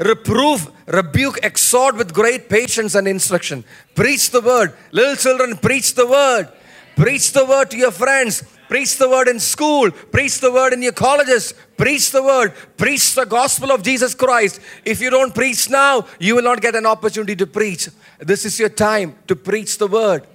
reprove, 0.00 0.70
rebuke, 0.86 1.38
exhort 1.42 1.96
with 1.96 2.12
great 2.12 2.48
patience 2.48 2.94
and 2.94 3.06
instruction. 3.06 3.64
Preach 3.94 4.30
the 4.30 4.40
word. 4.40 4.72
Little 4.92 5.16
children, 5.16 5.56
preach 5.58 5.94
the 5.94 6.06
word. 6.06 6.48
Preach 6.96 7.32
the 7.32 7.44
word 7.44 7.70
to 7.70 7.76
your 7.76 7.90
friends. 7.90 8.42
Preach 8.68 8.96
the 8.96 9.08
word 9.08 9.28
in 9.28 9.38
school. 9.40 9.90
Preach 9.90 10.40
the 10.40 10.50
word 10.50 10.72
in 10.72 10.82
your 10.82 10.92
colleges. 10.92 11.54
Preach 11.76 12.12
the 12.12 12.22
word. 12.22 12.54
Preach 12.76 13.14
the 13.14 13.26
gospel 13.26 13.72
of 13.72 13.82
Jesus 13.82 14.14
Christ. 14.14 14.60
If 14.84 15.00
you 15.00 15.10
don't 15.10 15.34
preach 15.34 15.68
now, 15.68 16.06
you 16.18 16.36
will 16.36 16.42
not 16.42 16.60
get 16.60 16.74
an 16.74 16.86
opportunity 16.86 17.36
to 17.36 17.46
preach. 17.46 17.88
This 18.18 18.44
is 18.44 18.58
your 18.58 18.68
time 18.68 19.16
to 19.26 19.36
preach 19.36 19.76
the 19.76 19.86
word. 19.86 20.26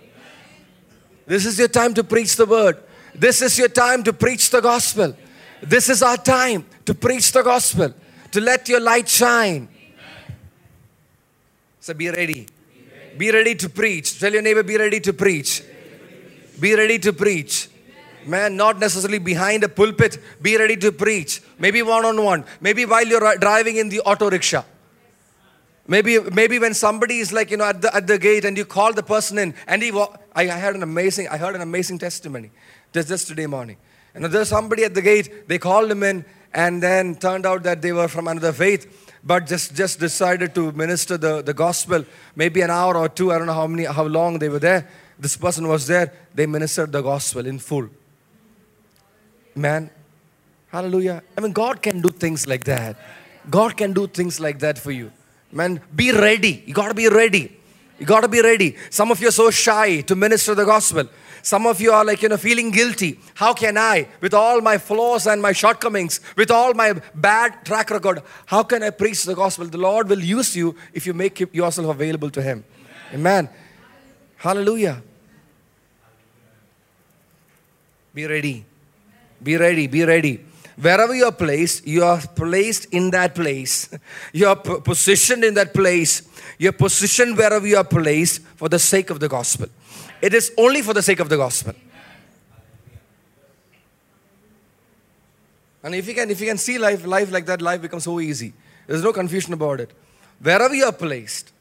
This 1.26 1.46
is 1.46 1.58
your 1.58 1.70
time 1.70 1.94
to 1.96 2.04
preach 2.04 2.36
the 2.36 2.46
word. 2.46 2.78
This 3.16 3.42
is 3.42 3.58
your 3.58 3.70
time 3.70 4.04
to 4.04 4.14
preach 4.14 4.50
the 4.50 4.62
gospel. 4.62 5.16
This 5.62 5.90
is 5.90 6.04
our 6.04 6.18
time 6.18 6.66
to 6.86 6.94
preach 6.94 7.32
the 7.32 7.42
gospel 7.42 7.94
to 8.36 8.42
let 8.42 8.68
your 8.68 8.82
light 8.82 9.08
shine. 9.08 9.70
So 11.80 11.94
be 11.94 12.10
ready. 12.10 12.48
Be 13.18 13.32
ready 13.32 13.56
to 13.56 13.70
preach. 13.70 14.20
Tell 14.20 14.34
your 14.34 14.42
neighbor, 14.42 14.62
be 14.62 14.78
ready 14.78 15.00
to 15.00 15.14
preach. 15.14 15.64
Be 16.60 16.76
ready 16.76 17.00
to 17.00 17.14
preach. 17.14 17.70
Man, 18.26 18.58
not 18.58 18.78
necessarily 18.78 19.20
behind 19.20 19.64
a 19.64 19.70
pulpit, 19.70 20.18
be 20.42 20.58
ready 20.58 20.76
to 20.78 20.92
preach. 20.92 21.42
Maybe 21.60 21.82
one 21.82 22.04
on 22.04 22.22
one. 22.22 22.44
Maybe 22.60 22.86
while 22.86 23.06
you're 23.06 23.38
driving 23.38 23.78
in 23.78 23.88
the 23.88 24.02
auto 24.02 24.30
rickshaw. 24.30 24.64
Maybe, 25.88 26.20
maybe 26.20 26.60
when 26.60 26.74
somebody 26.74 27.20
is 27.20 27.32
like, 27.32 27.52
you 27.52 27.58
know, 27.58 27.66
at 27.66 27.82
the, 27.82 27.96
at 27.96 28.08
the 28.08 28.18
gate 28.18 28.44
and 28.44 28.58
you 28.58 28.66
call 28.66 28.92
the 28.92 29.04
person 29.04 29.38
in 29.38 29.54
and 29.68 29.82
he, 29.82 29.94
I, 30.34 30.46
had 30.46 30.76
an 30.76 30.84
amazing, 30.84 31.30
I 31.30 31.38
heard 31.38 31.56
an 31.56 31.62
amazing 31.62 32.00
testimony 32.00 32.52
just, 32.92 33.28
today 33.28 33.46
morning. 33.46 33.78
And 34.14 34.26
there's 34.26 34.50
somebody 34.50 34.84
at 34.84 34.94
the 34.94 35.02
gate, 35.02 35.48
they 35.48 35.58
called 35.58 35.90
him 35.90 36.04
in 36.04 36.26
and 36.56 36.82
then 36.82 37.16
turned 37.16 37.46
out 37.46 37.64
that 37.64 37.82
they 37.82 37.92
were 37.92 38.08
from 38.08 38.28
another 38.30 38.54
faith 38.54 39.12
but 39.24 39.46
just 39.46 39.76
just 39.76 40.00
decided 40.00 40.56
to 40.56 40.72
minister 40.72 41.18
the, 41.18 41.42
the 41.42 41.54
gospel. 41.54 42.06
Maybe 42.36 42.62
an 42.62 42.70
hour 42.70 42.96
or 42.96 43.10
two 43.10 43.32
i 43.32 43.38
don't 43.38 43.48
know 43.48 43.60
how 43.62 43.68
many 43.68 43.86
how 43.86 44.06
long 44.06 44.40
they 44.40 44.50
were 44.50 44.60
there. 44.60 44.88
This 45.20 45.36
person 45.36 45.68
was 45.68 45.88
there. 45.88 46.14
They 46.34 46.46
ministered 46.46 46.92
the 46.92 47.02
gospel 47.02 47.46
in 47.46 47.60
full. 47.60 47.90
Man 49.56 49.90
hallelujah. 50.70 51.22
I 51.38 51.42
mean 51.42 51.52
god 51.52 51.82
can 51.82 52.02
do 52.02 52.10
things 52.10 52.48
like 52.48 52.64
that. 52.66 52.96
God 53.50 53.76
can 53.76 53.94
do 53.94 54.08
things 54.08 54.40
like 54.40 54.60
that 54.60 54.78
for 54.78 54.92
you. 54.92 55.12
Man 55.52 55.82
be 55.96 56.12
ready. 56.12 56.64
You 56.66 56.74
got 56.74 56.90
to 56.90 56.94
be 56.94 57.10
ready. 57.10 57.52
You 58.00 58.06
got 58.06 58.22
to 58.22 58.28
be 58.28 58.42
ready. 58.42 58.76
Some 58.90 59.12
of 59.12 59.22
you 59.22 59.30
are 59.30 59.38
so 59.44 59.50
shy 59.50 60.02
to 60.02 60.16
minister 60.16 60.54
the 60.54 60.66
gospel 60.66 61.10
Some 61.46 61.68
of 61.68 61.80
you 61.80 61.92
are 61.92 62.04
like, 62.04 62.24
you 62.24 62.30
know, 62.30 62.38
feeling 62.38 62.72
guilty. 62.72 63.20
How 63.36 63.54
can 63.54 63.78
I, 63.78 64.08
with 64.20 64.34
all 64.34 64.62
my 64.62 64.80
flaws 64.80 65.28
and 65.28 65.40
my 65.40 65.52
shortcomings, 65.52 66.20
with 66.36 66.50
all 66.50 66.74
my 66.74 66.94
bad 67.14 67.64
track 67.64 67.92
record, 67.92 68.24
how 68.48 68.64
can 68.64 68.82
I 68.82 68.90
preach 68.90 69.26
the 69.26 69.36
gospel? 69.36 69.68
The 69.68 69.78
Lord 69.78 70.10
will 70.10 70.24
use 70.24 70.56
you 70.56 70.76
if 70.92 71.06
you 71.06 71.14
make 71.14 71.40
yourself 71.54 71.88
available 71.88 72.32
to 72.32 72.42
Him. 72.42 72.64
Amen. 73.14 73.48
Hallelujah. 74.38 75.04
Be 78.16 78.26
ready. 78.26 78.66
Be 79.44 79.56
ready. 79.56 79.86
Be 79.86 80.04
ready. 80.04 80.44
Wherever 80.82 81.14
you 81.14 81.26
are 81.26 81.32
placed, 81.32 81.86
you 81.86 82.04
are 82.04 82.20
placed 82.20 82.86
in 82.86 83.12
that 83.12 83.36
place. 83.36 83.88
You 84.34 84.48
are 84.48 84.56
positioned 84.56 85.44
in 85.44 85.54
that 85.54 85.76
place. 85.76 86.24
You 86.58 86.70
are 86.70 86.80
positioned 86.88 87.38
wherever 87.38 87.68
you 87.68 87.78
are 87.78 87.84
placed 87.84 88.42
for 88.56 88.68
the 88.68 88.80
sake 88.80 89.12
of 89.12 89.20
the 89.20 89.30
gospel. 89.30 89.68
It 90.26 90.34
is 90.34 90.52
only 90.58 90.82
for 90.82 90.92
the 90.96 91.04
sake 91.04 91.20
of 91.20 91.30
the 91.30 91.38
gospel. 91.38 91.76
And 95.84 95.94
if 95.94 96.08
you 96.08 96.16
can, 96.16 96.32
if 96.32 96.42
you 96.42 96.48
can 96.48 96.58
see 96.58 96.80
life, 96.80 97.06
life 97.06 97.32
like 97.32 97.46
that, 97.46 97.62
life 97.62 97.80
becomes 97.80 98.06
so 98.06 98.20
easy. 98.20 98.54
There's 98.88 99.04
no 99.04 99.14
confusion 99.14 99.54
about 99.54 99.82
it. 99.82 99.92
Wherever 100.42 100.74
you 100.74 100.86
are 100.86 100.92
placed, 100.92 101.52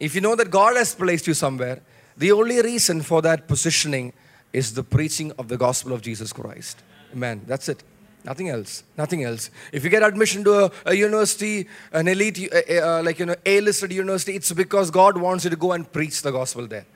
if 0.00 0.16
you 0.16 0.20
know 0.20 0.34
that 0.34 0.50
God 0.50 0.76
has 0.76 0.96
placed 0.96 1.28
you 1.28 1.34
somewhere, 1.34 1.80
the 2.16 2.32
only 2.32 2.60
reason 2.60 3.02
for 3.02 3.22
that 3.22 3.46
positioning 3.46 4.12
is 4.52 4.74
the 4.74 4.82
preaching 4.82 5.30
of 5.38 5.46
the 5.46 5.56
gospel 5.56 5.92
of 5.92 6.02
Jesus 6.02 6.32
Christ. 6.32 6.82
Amen. 7.12 7.42
That's 7.46 7.68
it. 7.68 7.84
Nothing 8.24 8.48
else. 8.48 8.82
Nothing 8.98 9.22
else. 9.22 9.48
If 9.70 9.84
you 9.84 9.90
get 9.90 10.02
admission 10.02 10.42
to 10.42 10.64
a, 10.64 10.70
a 10.86 10.94
university, 10.94 11.68
an 11.92 12.08
elite, 12.08 12.52
uh, 12.52 12.72
uh, 12.82 13.02
like 13.04 13.20
you 13.20 13.26
know, 13.26 13.36
A-listed 13.46 13.92
university, 13.92 14.34
it's 14.34 14.50
because 14.50 14.90
God 14.90 15.16
wants 15.16 15.44
you 15.44 15.50
to 15.50 15.56
go 15.56 15.70
and 15.70 15.90
preach 15.92 16.22
the 16.22 16.32
gospel 16.32 16.66
there. 16.66 16.86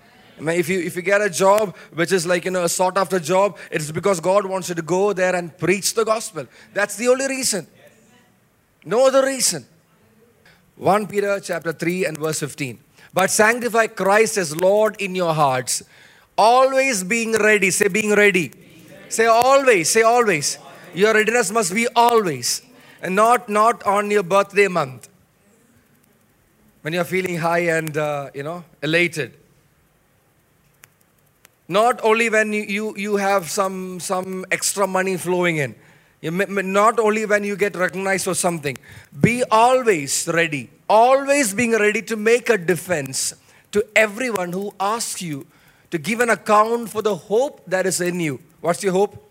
If 0.49 0.69
you 0.69 0.81
if 0.81 0.97
you 0.97 1.03
get 1.03 1.21
a 1.21 1.31
job 1.31 1.77
which 1.93 2.13
is 2.13 2.27
like 2.27 2.45
you 2.45 2.51
know 2.51 2.65
a 2.65 2.69
sought 2.69 2.97
after 2.97 3.19
job, 3.19 3.59
it's 3.71 3.91
because 3.91 4.21
God 4.21 4.47
wants 4.47 4.69
you 4.69 4.75
to 4.75 4.83
go 4.83 5.13
there 5.13 5.35
and 5.35 5.57
preach 5.57 5.95
the 5.95 6.05
gospel. 6.05 6.47
That's 6.73 6.97
the 6.97 7.09
only 7.09 7.27
reason. 7.29 7.67
No 8.85 9.07
other 9.07 9.25
reason. 9.25 9.67
1 10.77 11.07
Peter 11.09 11.39
chapter 11.41 11.73
3 11.73 12.07
and 12.07 12.17
verse 12.17 12.41
15. 12.41 12.79
But 13.13 13.31
sanctify 13.31 13.89
Christ 13.89 14.39
as 14.39 14.57
Lord 14.57 14.97
in 14.99 15.15
your 15.15 15.35
hearts, 15.35 15.83
always 16.39 17.05
being 17.05 17.33
ready. 17.33 17.71
Say 17.71 17.89
being 17.89 18.15
ready. 18.15 18.53
Say 19.11 19.27
always. 19.27 19.91
Say 19.91 20.03
always. 20.03 20.59
Your 20.95 21.13
readiness 21.13 21.51
must 21.51 21.75
be 21.75 21.87
always, 21.95 22.63
and 23.03 23.15
not 23.15 23.49
not 23.49 23.83
on 23.85 24.11
your 24.11 24.23
birthday 24.23 24.69
month 24.69 25.09
when 26.83 26.95
you're 26.95 27.05
feeling 27.05 27.37
high 27.37 27.67
and 27.77 27.97
uh, 27.97 28.31
you 28.35 28.43
know 28.43 28.65
elated 28.83 29.37
not 31.71 32.01
only 32.03 32.29
when 32.29 32.53
you, 32.53 32.97
you, 32.97 33.15
have 33.15 33.49
some, 33.49 34.01
some 34.01 34.45
extra 34.51 34.89
money 34.89 35.17
flowing 35.17 35.59
in, 35.59 35.77
not 36.21 36.99
only 36.99 37.25
when 37.25 37.45
you 37.45 37.55
get 37.55 37.77
recognized 37.77 38.25
for 38.25 38.35
something. 38.35 38.77
Be 39.21 39.45
always 39.45 40.29
ready, 40.35 40.69
always 40.89 41.55
being 41.55 41.71
ready 41.71 42.03
to 42.03 42.17
make 42.17 42.51
a 42.51 42.59
defense 42.59 43.35
to 43.71 43.87
everyone 43.95 44.53
who 44.53 44.75
asks 44.81 45.23
you 45.23 45.47
to 45.93 45.99
give 45.99 46.19
an 46.19 46.31
account 46.31 46.91
for 46.91 47.03
the 47.03 47.15
hope 47.15 47.63
that 47.69 47.87
is 47.87 48.01
in 48.01 48.19
you. 48.19 48.41
What's 48.61 48.83
your 48.83 48.93
hope? 48.93 49.31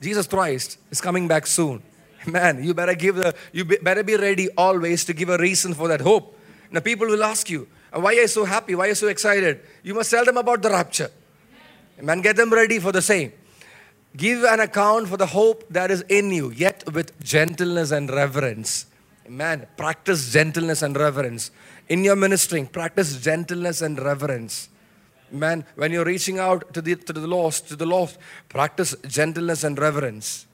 Jesus 0.00 0.28
Christ 0.28 0.78
is 0.92 1.00
coming 1.00 1.26
back 1.26 1.48
soon. 1.48 1.82
Man, 2.26 2.62
you 2.62 2.72
better 2.72 2.94
give 2.94 3.16
the, 3.16 3.34
you 3.52 3.64
better 3.64 4.04
be 4.04 4.14
ready 4.14 4.48
always 4.56 5.04
to 5.06 5.12
give 5.12 5.28
a 5.28 5.38
reason 5.38 5.74
for 5.74 5.88
that 5.88 6.02
hope. 6.02 6.38
Now 6.70 6.80
people 6.80 7.08
will 7.08 7.24
ask 7.24 7.50
you, 7.50 7.66
why 7.92 8.12
are 8.12 8.20
you 8.20 8.28
so 8.28 8.44
happy? 8.44 8.74
Why 8.74 8.86
are 8.86 8.88
you 8.88 8.94
so 8.94 9.08
excited? 9.08 9.60
You 9.82 9.94
must 9.94 10.10
tell 10.10 10.24
them 10.24 10.36
about 10.36 10.62
the 10.62 10.70
rapture. 10.70 11.10
Amen. 11.98 12.20
Get 12.20 12.36
them 12.36 12.52
ready 12.52 12.78
for 12.78 12.92
the 12.92 13.02
same. 13.02 13.32
Give 14.16 14.44
an 14.44 14.60
account 14.60 15.08
for 15.08 15.16
the 15.16 15.26
hope 15.26 15.64
that 15.70 15.90
is 15.90 16.02
in 16.08 16.30
you, 16.30 16.50
yet 16.50 16.84
with 16.92 17.18
gentleness 17.22 17.90
and 17.90 18.10
reverence. 18.10 18.86
Amen. 19.26 19.66
Practice 19.76 20.32
gentleness 20.32 20.82
and 20.82 20.96
reverence. 20.96 21.50
In 21.88 22.02
your 22.02 22.16
ministering, 22.16 22.66
practice 22.66 23.20
gentleness 23.22 23.82
and 23.82 23.98
reverence. 24.00 24.68
Man, 25.30 25.64
when 25.74 25.92
you're 25.92 26.04
reaching 26.04 26.38
out 26.38 26.72
to 26.74 26.80
the, 26.80 26.94
to 26.94 27.12
the 27.12 27.26
lost, 27.26 27.68
to 27.68 27.76
the 27.76 27.86
lost, 27.86 28.18
practice 28.48 28.94
gentleness 29.06 29.64
and 29.64 29.78
reverence. 29.78 30.46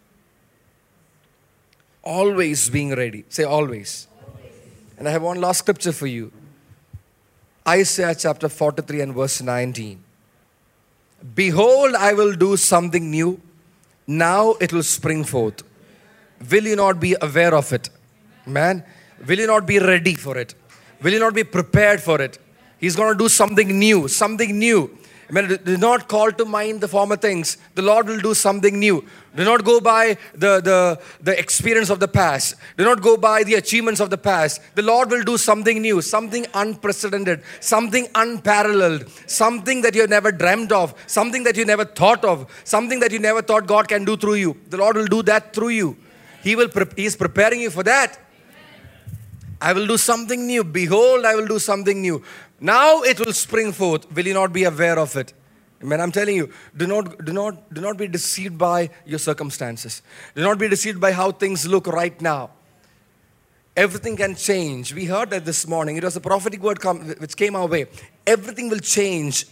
Always 2.03 2.68
being 2.68 2.95
ready. 2.95 3.25
Say 3.29 3.45
always. 3.45 4.09
always. 4.27 4.53
And 4.99 5.07
I 5.07 5.12
have 5.12 5.23
one 5.23 5.40
last 5.40 5.59
scripture 5.59 5.92
for 5.92 6.07
you. 6.07 6.33
Isaiah 7.66 8.14
chapter 8.14 8.48
43 8.48 9.01
and 9.03 9.14
verse 9.14 9.40
19. 9.40 10.03
Behold, 11.35 11.94
I 11.94 12.12
will 12.12 12.35
do 12.35 12.57
something 12.57 13.11
new. 13.11 13.40
Now 14.07 14.55
it 14.61 14.72
will 14.72 14.83
spring 14.83 15.22
forth. 15.25 15.62
Will 16.51 16.64
you 16.64 16.77
not 16.77 16.98
be 16.98 17.14
aware 17.20 17.55
of 17.55 17.72
it? 17.72 17.88
Man, 18.46 18.85
will 19.27 19.38
you 19.38 19.46
not 19.46 19.64
be 19.66 19.79
ready 19.79 20.14
for 20.14 20.37
it? 20.37 20.55
Will 21.01 21.12
you 21.12 21.20
not 21.20 21.35
be 21.35 21.44
prepared 21.44 22.01
for 22.01 22.20
it? 22.20 22.38
He's 22.79 22.96
going 22.96 23.12
to 23.12 23.18
do 23.18 23.29
something 23.29 23.79
new, 23.79 24.09
something 24.09 24.59
new. 24.59 24.98
Amen. 25.35 25.59
Do 25.64 25.79
not 25.79 26.09
call 26.09 26.31
to 26.33 26.45
mind 26.45 26.83
the 26.83 26.88
former 26.88 27.16
things. 27.16 27.57
The 27.75 27.81
Lord 27.81 28.07
will 28.07 28.21
do 28.21 28.35
something 28.35 28.79
new. 28.79 29.03
Do 29.35 29.45
not 29.45 29.64
go 29.64 29.81
by 29.81 30.18
the, 30.35 30.61
the, 30.61 31.01
the 31.23 31.38
experience 31.38 31.88
of 31.88 32.01
the 32.01 32.09
past. 32.09 32.57
Do 32.77 32.85
not 32.85 33.01
go 33.01 33.16
by 33.16 33.42
the 33.42 33.55
achievements 33.55 33.99
of 34.01 34.11
the 34.11 34.18
past. 34.18 34.61
The 34.75 34.83
Lord 34.83 35.11
will 35.11 35.23
do 35.23 35.38
something 35.38 35.81
new, 35.81 36.03
something 36.03 36.47
unprecedented, 36.53 37.42
something 37.61 38.09
unparalleled, 38.14 39.09
something 39.27 39.81
that 39.81 39.95
you 39.95 40.03
have 40.03 40.11
never 40.11 40.33
dreamed 40.33 40.71
of, 40.71 40.95
something 41.07 41.45
that 41.45 41.57
you 41.57 41.64
never 41.64 41.87
thought 41.87 42.27
of, 42.27 42.47
something 42.64 43.01
that 43.01 43.11
you 43.11 43.18
never 43.18 43.40
thought 43.40 43.66
God 43.66 43.88
can 43.88 44.05
do 44.05 44.18
through 44.18 44.35
you. 44.35 44.61
The 44.68 44.77
Lord 44.77 44.97
will 44.97 45.07
do 45.07 45.23
that 45.23 45.55
through 45.55 45.71
you. 45.71 45.97
He 46.42 46.57
will 46.57 46.68
pre- 46.68 46.92
He 46.95 47.07
is 47.07 47.16
preparing 47.16 47.62
you 47.62 47.71
for 47.71 47.83
that. 47.85 48.18
I 49.62 49.73
will 49.73 49.87
do 49.87 49.97
something 49.97 50.45
new. 50.45 50.64
Behold, 50.64 51.25
I 51.25 51.37
will 51.37 51.47
do 51.47 51.61
something 51.61 52.03
new. 52.03 52.23
Now 52.62 53.03
it 53.03 53.18
will 53.18 53.33
spring 53.33 53.72
forth. 53.72 54.11
Will 54.14 54.25
you 54.25 54.35
not 54.35 54.53
be 54.53 54.62
aware 54.62 54.96
of 54.96 55.16
it? 55.16 55.33
Amen. 55.83 56.01
I'm 56.01 56.12
telling 56.12 56.37
you, 56.37 56.48
do 56.77 56.87
not, 56.87 57.25
do 57.25 57.33
not, 57.33 57.75
do 57.75 57.81
not 57.81 57.96
be 57.98 58.07
deceived 58.07 58.57
by 58.57 58.88
your 59.05 59.18
circumstances. 59.18 60.01
Do 60.37 60.42
not 60.42 60.59
be 60.59 60.68
deceived 60.68 61.01
by 61.01 61.11
how 61.11 61.33
things 61.33 61.66
look 61.66 61.88
right 61.88 62.18
now. 62.22 62.51
Everything 63.77 64.16
can 64.16 64.37
change. 64.37 64.94
We 64.94 65.07
heard 65.07 65.31
that 65.31 65.44
this 65.44 65.66
morning. 65.66 65.96
It 65.96 66.05
was 66.05 66.14
a 66.14 66.20
prophetic 66.20 66.62
word 66.62 66.79
come, 66.79 67.01
which 67.18 67.37
came 67.37 67.57
our 67.57 67.66
way. 67.66 67.87
Everything 68.25 68.68
will 68.68 68.79
change. 68.79 69.46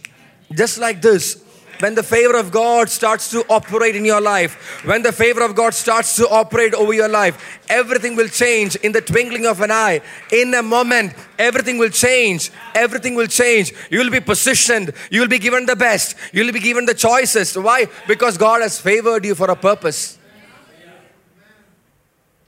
Just 0.49 0.77
like 0.77 1.01
this 1.01 1.40
when 1.81 1.95
the 1.95 2.03
favor 2.03 2.37
of 2.37 2.51
God 2.51 2.89
starts 2.89 3.31
to 3.31 3.43
operate 3.49 3.95
in 3.95 4.05
your 4.05 4.21
life, 4.21 4.53
when 4.85 5.01
the 5.01 5.11
favor 5.11 5.43
of 5.43 5.55
God 5.55 5.73
starts 5.73 6.15
to 6.17 6.29
operate 6.29 6.73
over 6.73 6.93
your 6.93 7.09
life, 7.09 7.59
everything 7.69 8.15
will 8.15 8.27
change 8.27 8.75
in 8.77 8.91
the 8.91 9.01
twinkling 9.01 9.47
of 9.47 9.61
an 9.61 9.71
eye. 9.71 10.01
In 10.31 10.53
a 10.53 10.61
moment, 10.61 11.13
everything 11.39 11.77
will 11.79 11.89
change. 11.89 12.51
Everything 12.75 13.15
will 13.15 13.27
change. 13.27 13.73
You 13.89 13.99
will 13.99 14.11
be 14.11 14.19
positioned. 14.19 14.93
You 15.09 15.21
will 15.21 15.27
be 15.27 15.39
given 15.39 15.65
the 15.65 15.75
best. 15.75 16.15
You 16.31 16.45
will 16.45 16.53
be 16.53 16.59
given 16.59 16.85
the 16.85 16.93
choices. 16.93 17.57
Why? 17.57 17.87
Because 18.07 18.37
God 18.37 18.61
has 18.61 18.79
favored 18.79 19.25
you 19.25 19.33
for 19.33 19.49
a 19.49 19.55
purpose. 19.55 20.19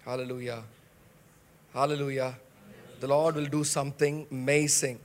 Hallelujah. 0.06 0.64
Hallelujah. 1.74 2.36
The 3.00 3.08
Lord 3.08 3.36
will 3.36 3.48
do 3.48 3.64
something 3.64 4.28
amazing 4.30 5.00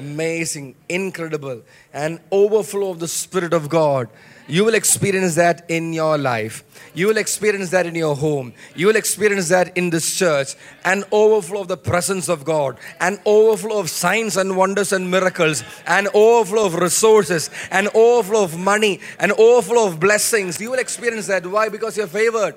amazing, 0.00 0.74
incredible, 0.88 1.62
and 1.92 2.20
overflow 2.32 2.90
of 2.90 2.98
the 2.98 3.08
Spirit 3.08 3.52
of 3.52 3.68
God. 3.68 4.08
You 4.48 4.64
will 4.64 4.74
experience 4.74 5.34
that 5.36 5.64
in 5.68 5.92
your 5.92 6.18
life. 6.18 6.64
You 6.94 7.06
will 7.08 7.18
experience 7.18 7.70
that 7.70 7.86
in 7.86 7.94
your 7.94 8.16
home. 8.16 8.52
You 8.74 8.88
will 8.88 8.96
experience 8.96 9.48
that 9.50 9.76
in 9.76 9.90
this 9.90 10.16
church. 10.16 10.56
An 10.84 11.04
overflow 11.12 11.60
of 11.60 11.68
the 11.68 11.76
presence 11.76 12.28
of 12.28 12.44
God, 12.44 12.78
an 12.98 13.18
overflow 13.24 13.78
of 13.78 13.90
signs 13.90 14.36
and 14.36 14.56
wonders 14.56 14.92
and 14.92 15.10
miracles, 15.10 15.62
an 15.86 16.08
overflow 16.14 16.66
of 16.66 16.74
resources, 16.74 17.50
an 17.70 17.88
overflow 17.94 18.42
of 18.42 18.58
money, 18.58 19.00
an 19.20 19.32
overflow 19.32 19.86
of 19.86 20.00
blessings. 20.00 20.60
You 20.60 20.72
will 20.72 20.80
experience 20.80 21.28
that. 21.28 21.46
Why? 21.46 21.68
Because 21.68 21.96
you're 21.96 22.08
favored. 22.08 22.56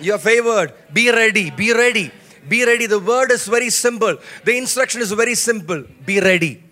You're 0.00 0.18
favored. 0.18 0.72
Be 0.92 1.10
ready. 1.10 1.50
Be 1.50 1.72
ready. 1.72 2.10
Be 2.48 2.64
ready. 2.64 2.86
The 2.86 3.00
word 3.00 3.30
is 3.32 3.46
very 3.46 3.70
simple. 3.70 4.16
The 4.44 4.56
instruction 4.56 5.02
is 5.02 5.12
very 5.12 5.34
simple. 5.34 5.84
Be 6.06 6.20
ready. 6.20 6.62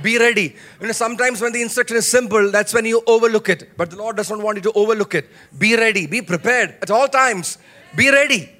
Be 0.00 0.18
ready. 0.18 0.56
You 0.80 0.86
know, 0.86 0.92
sometimes 0.92 1.40
when 1.40 1.52
the 1.52 1.60
instruction 1.60 1.96
is 1.96 2.10
simple, 2.10 2.50
that's 2.50 2.72
when 2.72 2.86
you 2.86 3.02
overlook 3.06 3.48
it. 3.48 3.76
But 3.76 3.90
the 3.90 3.96
Lord 3.96 4.16
doesn't 4.16 4.42
want 4.42 4.56
you 4.56 4.62
to 4.62 4.72
overlook 4.72 5.14
it. 5.14 5.28
Be 5.58 5.76
ready. 5.76 6.06
Be 6.06 6.22
prepared 6.22 6.76
at 6.80 6.90
all 6.90 7.08
times. 7.08 7.58
Be 7.94 8.10
ready. 8.10 8.50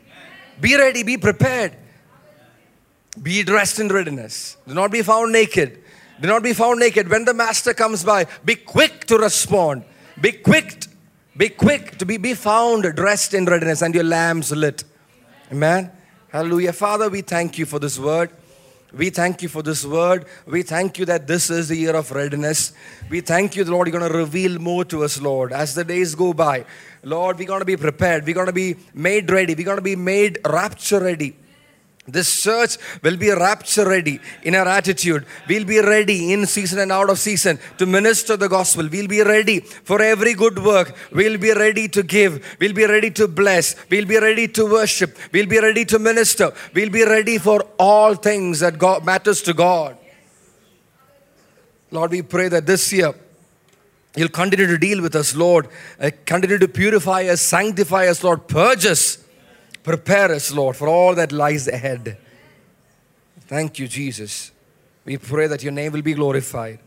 Be 0.60 0.76
ready. 0.76 1.02
Be 1.02 1.16
prepared. 1.16 1.76
Be 3.22 3.42
dressed 3.42 3.78
in 3.78 3.88
readiness. 3.88 4.56
Do 4.66 4.74
not 4.74 4.90
be 4.90 5.02
found 5.02 5.32
naked. 5.32 5.82
Do 6.20 6.28
not 6.28 6.42
be 6.42 6.52
found 6.52 6.80
naked. 6.80 7.08
When 7.08 7.24
the 7.24 7.34
master 7.34 7.74
comes 7.74 8.04
by, 8.04 8.26
be 8.44 8.54
quick 8.54 9.06
to 9.06 9.18
respond. 9.18 9.84
Be 10.20 10.32
quick. 10.32 10.84
Be 11.36 11.48
quick 11.48 11.96
to 11.98 12.04
be, 12.04 12.18
be 12.18 12.34
found 12.34 12.84
dressed 12.94 13.32
in 13.32 13.46
readiness 13.46 13.80
and 13.80 13.94
your 13.94 14.04
lamps 14.04 14.50
lit. 14.50 14.84
Amen. 15.50 15.90
Hallelujah. 16.28 16.72
Father, 16.72 17.08
we 17.08 17.22
thank 17.22 17.58
you 17.58 17.66
for 17.66 17.78
this 17.78 17.98
word. 17.98 18.30
We 18.94 19.08
thank 19.08 19.42
you 19.42 19.48
for 19.48 19.62
this 19.62 19.86
word. 19.86 20.26
We 20.46 20.62
thank 20.62 20.98
you 20.98 21.06
that 21.06 21.26
this 21.26 21.48
is 21.48 21.68
the 21.68 21.76
year 21.76 21.96
of 21.96 22.10
readiness. 22.12 22.72
We 23.08 23.22
thank 23.22 23.56
you, 23.56 23.64
Lord, 23.64 23.88
you're 23.88 23.98
going 23.98 24.10
to 24.10 24.18
reveal 24.18 24.58
more 24.58 24.84
to 24.86 25.04
us, 25.04 25.20
Lord, 25.20 25.52
as 25.52 25.74
the 25.74 25.84
days 25.84 26.14
go 26.14 26.34
by. 26.34 26.66
Lord, 27.02 27.38
we're 27.38 27.46
going 27.46 27.60
to 27.60 27.66
be 27.66 27.76
prepared. 27.76 28.26
We're 28.26 28.34
going 28.34 28.46
to 28.46 28.52
be 28.52 28.76
made 28.92 29.30
ready. 29.30 29.54
We're 29.54 29.64
going 29.64 29.78
to 29.78 29.82
be 29.82 29.96
made 29.96 30.38
rapture 30.44 31.00
ready. 31.00 31.36
This 32.06 32.42
church 32.42 32.78
will 33.04 33.16
be 33.16 33.30
rapture 33.30 33.88
ready 33.88 34.18
in 34.42 34.56
our 34.56 34.66
attitude. 34.66 35.24
We'll 35.48 35.64
be 35.64 35.80
ready 35.80 36.32
in 36.32 36.46
season 36.46 36.80
and 36.80 36.90
out 36.90 37.08
of 37.08 37.18
season 37.20 37.60
to 37.78 37.86
minister 37.86 38.36
the 38.36 38.48
gospel. 38.48 38.88
We'll 38.90 39.06
be 39.06 39.22
ready 39.22 39.60
for 39.60 40.02
every 40.02 40.34
good 40.34 40.58
work. 40.64 40.96
We'll 41.12 41.38
be 41.38 41.52
ready 41.52 41.86
to 41.88 42.02
give. 42.02 42.56
We'll 42.58 42.72
be 42.72 42.86
ready 42.86 43.12
to 43.12 43.28
bless. 43.28 43.76
We'll 43.88 44.06
be 44.06 44.18
ready 44.18 44.48
to 44.48 44.68
worship. 44.68 45.16
We'll 45.32 45.46
be 45.46 45.60
ready 45.60 45.84
to 45.84 46.00
minister. 46.00 46.52
We'll 46.74 46.90
be 46.90 47.04
ready 47.04 47.38
for 47.38 47.60
all 47.78 48.16
things 48.16 48.58
that 48.60 48.78
God 48.78 49.04
matters 49.04 49.40
to 49.42 49.54
God. 49.54 49.96
Lord, 51.92 52.10
we 52.10 52.22
pray 52.22 52.48
that 52.48 52.66
this 52.66 52.92
year 52.92 53.14
you'll 54.16 54.28
continue 54.28 54.66
to 54.66 54.78
deal 54.78 55.00
with 55.00 55.14
us, 55.14 55.36
Lord. 55.36 55.68
Uh, 56.00 56.10
continue 56.24 56.58
to 56.58 56.66
purify 56.66 57.22
us, 57.26 57.42
sanctify 57.42 58.08
us, 58.08 58.24
Lord. 58.24 58.48
Purge 58.48 58.86
us 58.86 59.21
Prepare 59.82 60.32
us, 60.32 60.52
Lord, 60.52 60.76
for 60.76 60.88
all 60.88 61.14
that 61.14 61.32
lies 61.32 61.66
ahead. 61.66 62.18
Thank 63.46 63.78
you, 63.78 63.88
Jesus. 63.88 64.52
We 65.04 65.18
pray 65.18 65.48
that 65.48 65.62
your 65.62 65.72
name 65.72 65.92
will 65.92 66.02
be 66.02 66.14
glorified. 66.14 66.78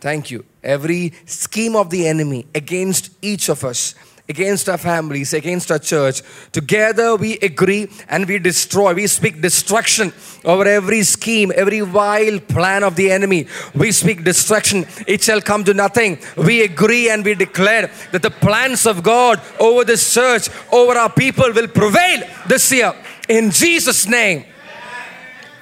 Thank 0.00 0.30
you. 0.30 0.44
Every 0.62 1.12
scheme 1.26 1.76
of 1.76 1.90
the 1.90 2.06
enemy 2.06 2.46
against 2.54 3.10
each 3.22 3.48
of 3.48 3.64
us 3.64 3.94
against 4.28 4.68
our 4.68 4.78
families, 4.78 5.32
against 5.32 5.70
our 5.70 5.78
church. 5.78 6.22
Together 6.52 7.16
we 7.16 7.38
agree 7.38 7.88
and 8.08 8.26
we 8.26 8.38
destroy. 8.38 8.94
We 8.94 9.06
speak 9.06 9.40
destruction 9.40 10.12
over 10.44 10.66
every 10.66 11.02
scheme, 11.02 11.52
every 11.54 11.80
vile 11.80 12.40
plan 12.40 12.82
of 12.82 12.96
the 12.96 13.10
enemy. 13.10 13.46
We 13.74 13.92
speak 13.92 14.24
destruction. 14.24 14.86
It 15.06 15.22
shall 15.22 15.40
come 15.40 15.64
to 15.64 15.74
nothing. 15.74 16.18
We 16.36 16.62
agree 16.62 17.10
and 17.10 17.24
we 17.24 17.34
declare 17.34 17.90
that 18.12 18.22
the 18.22 18.30
plans 18.30 18.86
of 18.86 19.02
God 19.02 19.40
over 19.60 19.84
this 19.84 20.12
church, 20.12 20.48
over 20.72 20.98
our 20.98 21.12
people 21.12 21.52
will 21.52 21.68
prevail 21.68 22.28
this 22.48 22.70
year. 22.72 22.94
In 23.28 23.50
Jesus' 23.50 24.06
name. 24.06 24.44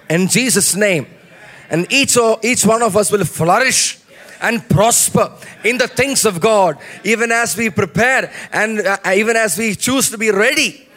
In 0.08 0.28
Jesus' 0.28 0.74
name. 0.74 1.06
And 1.70 1.90
each, 1.90 2.16
each 2.42 2.64
one 2.64 2.82
of 2.82 2.96
us 2.96 3.10
will 3.10 3.24
flourish 3.24 3.98
and 4.40 4.68
prosper 4.68 5.32
in 5.64 5.78
the 5.78 5.88
things 5.88 6.24
of 6.24 6.40
God, 6.40 6.78
even 7.04 7.32
as 7.32 7.56
we 7.56 7.70
prepare 7.70 8.32
and 8.52 8.80
uh, 8.80 8.98
even 9.14 9.36
as 9.36 9.58
we 9.58 9.74
choose 9.74 10.10
to 10.10 10.18
be 10.18 10.30
ready. 10.30 10.88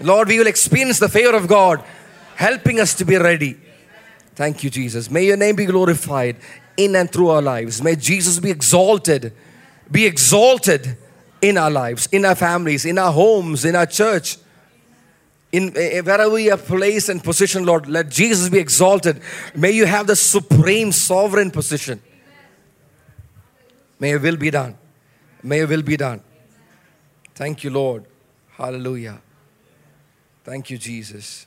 Lord, 0.00 0.28
we 0.28 0.38
will 0.38 0.46
experience 0.46 0.98
the 0.98 1.08
favor 1.08 1.36
of 1.36 1.48
God 1.48 1.82
helping 2.34 2.80
us 2.80 2.94
to 2.94 3.04
be 3.04 3.16
ready. 3.16 3.56
Thank 4.34 4.62
you, 4.62 4.70
Jesus. 4.70 5.10
May 5.10 5.24
your 5.24 5.38
name 5.38 5.56
be 5.56 5.64
glorified 5.64 6.36
in 6.76 6.94
and 6.94 7.10
through 7.10 7.30
our 7.30 7.42
lives. 7.42 7.82
May 7.82 7.96
Jesus 7.96 8.38
be 8.38 8.50
exalted, 8.50 9.32
be 9.90 10.04
exalted 10.04 10.98
in 11.40 11.56
our 11.56 11.70
lives, 11.70 12.06
in 12.12 12.24
our 12.24 12.34
families, 12.34 12.84
in 12.84 12.98
our 12.98 13.12
homes, 13.12 13.64
in 13.64 13.74
our 13.74 13.86
church. 13.86 14.36
In 15.52 15.74
eh, 15.76 16.00
wherever 16.00 16.28
we 16.28 16.50
are 16.50 16.58
placed 16.58 17.08
and 17.08 17.22
position, 17.22 17.64
Lord, 17.64 17.88
let 17.88 18.10
Jesus 18.10 18.48
be 18.50 18.58
exalted. 18.58 19.22
May 19.54 19.70
you 19.70 19.86
have 19.86 20.06
the 20.06 20.16
supreme 20.16 20.92
sovereign 20.92 21.50
position. 21.50 22.02
May 23.98 24.10
your 24.10 24.20
will 24.20 24.36
be 24.36 24.50
done. 24.50 24.76
May 25.42 25.58
your 25.58 25.68
will 25.68 25.82
be 25.82 25.96
done. 25.96 26.22
Thank 27.34 27.64
you, 27.64 27.70
Lord. 27.70 28.04
Hallelujah. 28.56 29.20
Thank 30.44 30.70
you, 30.70 30.78
Jesus. 30.78 31.46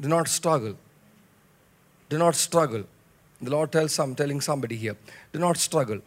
Do 0.00 0.08
not 0.08 0.28
struggle. 0.28 0.76
Do 2.08 2.18
not 2.18 2.34
struggle. 2.34 2.84
The 3.40 3.50
Lord 3.50 3.72
tells 3.72 3.94
some, 3.94 4.14
telling 4.14 4.40
somebody 4.40 4.76
here, 4.76 4.96
do 5.32 5.38
not 5.38 5.56
struggle. 5.56 6.00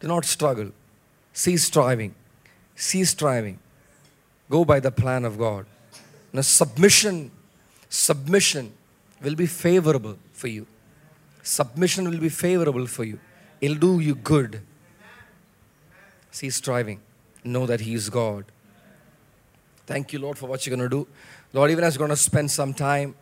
Do 0.00 0.08
not 0.08 0.24
struggle. 0.24 0.72
Cease 1.32 1.64
striving. 1.64 2.14
Cease 2.74 3.10
striving. 3.10 3.58
Go 4.50 4.64
by 4.64 4.80
the 4.80 4.90
plan 4.90 5.24
of 5.24 5.38
God. 5.38 5.66
Now, 6.32 6.42
submission, 6.42 7.30
submission 7.88 8.72
will 9.22 9.34
be 9.34 9.46
favorable 9.46 10.18
for 10.32 10.48
you. 10.48 10.66
Submission 11.42 12.10
will 12.10 12.18
be 12.18 12.28
favorable 12.28 12.86
for 12.86 13.04
you. 13.04 13.18
It'll 13.60 13.76
do 13.76 14.00
you 14.00 14.14
good. 14.14 14.60
Cease 16.30 16.56
striving. 16.56 17.00
Know 17.44 17.66
that 17.66 17.80
He 17.80 17.94
is 17.94 18.10
God. 18.10 18.44
Thank 19.86 20.12
you, 20.12 20.18
Lord, 20.18 20.36
for 20.36 20.46
what 20.46 20.66
you're 20.66 20.76
going 20.76 20.88
to 20.88 20.94
do. 20.94 21.08
Lord, 21.52 21.70
even 21.70 21.84
as 21.84 21.94
you're 21.94 22.06
going 22.06 22.10
to 22.10 22.16
spend 22.16 22.50
some 22.50 22.74
time, 22.74 23.14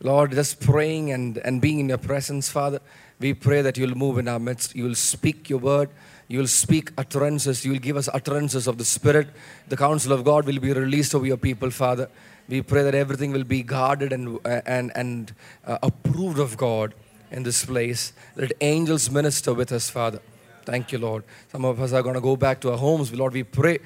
Lord, 0.00 0.32
just 0.32 0.60
praying 0.60 1.12
and, 1.12 1.38
and 1.38 1.60
being 1.60 1.80
in 1.80 1.88
your 1.88 1.98
presence, 1.98 2.48
Father, 2.48 2.80
we 3.20 3.34
pray 3.34 3.62
that 3.62 3.76
you'll 3.76 3.96
move 3.96 4.18
in 4.18 4.28
our 4.28 4.38
midst. 4.38 4.74
You 4.76 4.84
will 4.84 4.94
speak 4.94 5.48
your 5.48 5.58
word. 5.58 5.90
You 6.28 6.38
will 6.38 6.46
speak 6.46 6.92
utterances. 6.98 7.64
You 7.64 7.72
will 7.72 7.78
give 7.78 7.96
us 7.96 8.08
utterances 8.12 8.66
of 8.66 8.78
the 8.78 8.84
Spirit. 8.84 9.28
The 9.68 9.76
counsel 9.76 10.12
of 10.12 10.24
God 10.24 10.44
will 10.44 10.60
be 10.60 10.72
released 10.72 11.14
over 11.14 11.26
your 11.26 11.36
people, 11.36 11.70
Father. 11.70 12.08
We 12.48 12.62
pray 12.62 12.82
that 12.82 12.94
everything 12.94 13.32
will 13.32 13.44
be 13.44 13.62
guarded 13.62 14.12
and, 14.12 14.38
and, 14.44 14.92
and 14.94 15.34
uh, 15.66 15.78
approved 15.82 16.38
of 16.38 16.56
God 16.56 16.94
in 17.30 17.42
this 17.42 17.64
place. 17.64 18.12
Let 18.36 18.52
angels 18.60 19.10
minister 19.10 19.54
with 19.54 19.72
us, 19.72 19.90
Father. 19.90 20.20
Thank 20.64 20.92
you, 20.92 20.98
Lord. 20.98 21.24
Some 21.50 21.64
of 21.64 21.80
us 21.80 21.92
are 21.92 22.02
going 22.02 22.14
to 22.14 22.20
go 22.20 22.36
back 22.36 22.60
to 22.60 22.72
our 22.72 22.78
homes. 22.78 23.12
Lord, 23.12 23.32
we 23.32 23.42
pray 23.42 23.78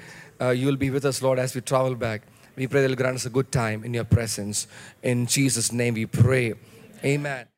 uh, 0.43 0.49
you 0.49 0.67
will 0.67 0.75
be 0.75 0.89
with 0.89 1.05
us, 1.05 1.21
Lord, 1.21 1.39
as 1.39 1.55
we 1.55 1.61
travel 1.61 1.95
back. 1.95 2.21
We 2.55 2.67
pray 2.67 2.81
that 2.81 2.89
you'll 2.89 2.97
grant 2.97 3.15
us 3.15 3.25
a 3.25 3.29
good 3.29 3.51
time 3.51 3.83
in 3.83 3.93
your 3.93 4.03
presence. 4.03 4.67
In 5.01 5.25
Jesus' 5.25 5.71
name 5.71 5.93
we 5.95 6.05
pray. 6.05 6.53
Amen. 7.03 7.52